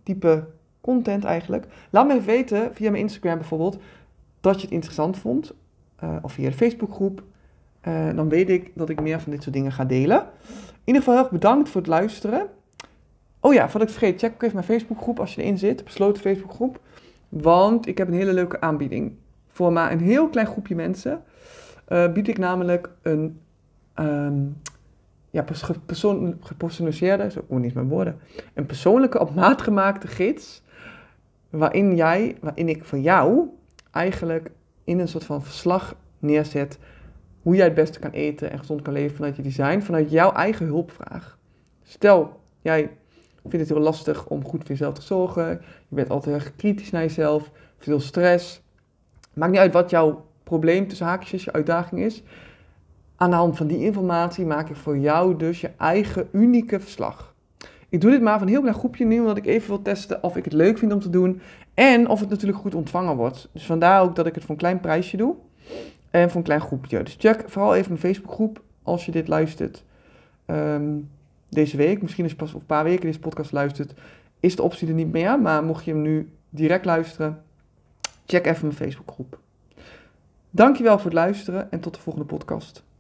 type 0.02 0.46
content 0.84 1.24
eigenlijk. 1.24 1.66
Laat 1.90 2.06
me 2.06 2.12
even 2.12 2.26
weten 2.26 2.74
via 2.74 2.90
mijn 2.90 3.02
Instagram 3.02 3.38
bijvoorbeeld 3.38 3.78
dat 4.40 4.54
je 4.54 4.60
het 4.60 4.70
interessant 4.70 5.18
vond, 5.18 5.54
uh, 6.04 6.16
of 6.22 6.32
via 6.32 6.48
de 6.48 6.56
Facebookgroep. 6.56 7.22
Uh, 7.88 8.14
dan 8.14 8.28
weet 8.28 8.50
ik 8.50 8.70
dat 8.74 8.88
ik 8.88 9.00
meer 9.00 9.20
van 9.20 9.32
dit 9.32 9.42
soort 9.42 9.54
dingen 9.54 9.72
ga 9.72 9.84
delen. 9.84 10.20
In 10.48 10.80
ieder 10.84 11.02
geval 11.02 11.14
heel 11.14 11.22
erg 11.22 11.32
bedankt 11.32 11.68
voor 11.68 11.80
het 11.80 11.90
luisteren. 11.90 12.46
Oh 13.40 13.52
ja, 13.52 13.68
voordat 13.68 13.88
ik 13.88 13.94
vergeet, 13.94 14.20
check 14.20 14.32
ook 14.32 14.42
even 14.42 14.54
mijn 14.54 14.66
Facebookgroep 14.66 15.20
als 15.20 15.34
je 15.34 15.42
erin 15.42 15.58
zit, 15.58 15.84
besloten 15.84 16.22
Facebookgroep. 16.22 16.80
Want 17.28 17.86
ik 17.86 17.98
heb 17.98 18.08
een 18.08 18.14
hele 18.14 18.32
leuke 18.32 18.60
aanbieding. 18.60 19.12
Voor 19.48 19.72
maar 19.72 19.92
een 19.92 20.00
heel 20.00 20.28
klein 20.28 20.46
groepje 20.46 20.74
mensen 20.74 21.22
uh, 21.88 22.12
bied 22.12 22.28
ik 22.28 22.38
namelijk 22.38 22.90
een 23.02 23.40
um, 23.94 24.56
ja, 25.30 25.44
gepersonaliseerde, 26.40 27.30
zo 27.30 27.44
oh, 27.46 27.58
niet 27.58 27.74
mijn 27.74 27.88
woorden, 27.88 28.18
een 28.54 28.66
persoonlijke 28.66 29.20
op 29.20 29.34
maat 29.34 29.62
gemaakte 29.62 30.06
gids. 30.06 30.62
Waarin 31.54 31.96
jij, 31.96 32.36
waarin 32.40 32.68
ik 32.68 32.84
voor 32.84 32.98
jou 32.98 33.48
eigenlijk 33.90 34.50
in 34.84 34.98
een 34.98 35.08
soort 35.08 35.24
van 35.24 35.42
verslag 35.42 35.94
neerzet 36.18 36.78
hoe 37.42 37.54
jij 37.54 37.64
het 37.64 37.74
beste 37.74 37.98
kan 37.98 38.10
eten 38.10 38.50
en 38.50 38.58
gezond 38.58 38.82
kan 38.82 38.92
leven 38.92 39.16
vanuit 39.16 39.36
je 39.36 39.42
design, 39.42 39.80
vanuit 39.80 40.10
jouw 40.10 40.32
eigen 40.32 40.66
hulpvraag. 40.66 41.38
Stel, 41.82 42.40
jij 42.60 42.90
vindt 43.42 43.68
het 43.68 43.68
heel 43.68 43.84
lastig 43.84 44.26
om 44.26 44.44
goed 44.44 44.60
voor 44.60 44.68
jezelf 44.68 44.94
te 44.94 45.02
zorgen. 45.02 45.48
Je 45.88 45.94
bent 45.94 46.10
altijd 46.10 46.34
erg 46.34 46.56
kritisch 46.56 46.90
naar 46.90 47.02
jezelf, 47.02 47.50
veel 47.78 48.00
stress. 48.00 48.62
Maakt 49.34 49.52
niet 49.52 49.60
uit 49.60 49.72
wat 49.72 49.90
jouw 49.90 50.26
probleem 50.42 50.88
tussen 50.88 51.06
haakjes, 51.06 51.44
je 51.44 51.52
uitdaging 51.52 52.00
is. 52.00 52.22
Aan 53.16 53.30
de 53.30 53.36
hand 53.36 53.56
van 53.56 53.66
die 53.66 53.78
informatie 53.78 54.46
maak 54.46 54.68
ik 54.68 54.76
voor 54.76 54.98
jou 54.98 55.36
dus 55.36 55.60
je 55.60 55.70
eigen 55.76 56.28
unieke 56.32 56.80
verslag. 56.80 57.33
Ik 57.94 58.00
doe 58.00 58.11
dit 58.11 58.20
maar 58.20 58.38
van 58.38 58.46
een 58.46 58.52
heel 58.52 58.61
klein 58.61 58.76
groepje 58.76 59.04
nu, 59.04 59.20
omdat 59.20 59.37
ik 59.37 59.46
even 59.46 59.68
wil 59.68 59.83
testen 59.83 60.22
of 60.22 60.37
ik 60.37 60.44
het 60.44 60.52
leuk 60.52 60.78
vind 60.78 60.92
om 60.92 61.00
te 61.00 61.11
doen. 61.11 61.40
En 61.74 62.09
of 62.09 62.20
het 62.20 62.28
natuurlijk 62.28 62.59
goed 62.59 62.74
ontvangen 62.74 63.16
wordt. 63.16 63.48
Dus 63.52 63.66
vandaar 63.66 64.02
ook 64.02 64.16
dat 64.16 64.26
ik 64.26 64.35
het 64.35 64.42
voor 64.42 64.50
een 64.50 64.61
klein 64.61 64.80
prijsje 64.80 65.16
doe. 65.16 65.35
En 66.11 66.28
voor 66.28 66.37
een 66.37 66.46
klein 66.46 66.61
groepje. 66.61 67.02
Dus 67.02 67.16
check 67.18 67.44
vooral 67.46 67.74
even 67.74 67.88
mijn 67.88 68.00
Facebookgroep 68.00 68.62
als 68.83 69.07
je 69.07 69.12
dit 69.12 69.28
luistert. 69.28 69.85
Um, 70.46 71.11
deze 71.48 71.76
week, 71.76 72.02
misschien 72.02 72.24
is 72.24 72.35
pas 72.35 72.54
of 72.54 72.61
een 72.61 72.66
paar 72.66 72.85
weken 72.85 73.07
deze 73.07 73.18
podcast 73.18 73.52
luistert, 73.52 73.94
is 74.40 74.57
de 74.57 74.62
optie 74.62 74.88
er 74.88 74.94
niet 74.94 75.12
meer. 75.12 75.40
Maar 75.40 75.64
mocht 75.64 75.85
je 75.85 75.90
hem 75.90 76.02
nu 76.02 76.30
direct 76.50 76.85
luisteren, 76.85 77.42
check 78.26 78.46
even 78.46 78.66
mijn 78.66 78.78
Facebookgroep. 78.78 79.38
Dankjewel 80.50 80.96
voor 80.96 81.11
het 81.11 81.14
luisteren 81.14 81.70
en 81.70 81.80
tot 81.80 81.94
de 81.94 82.00
volgende 82.00 82.26
podcast. 82.26 82.83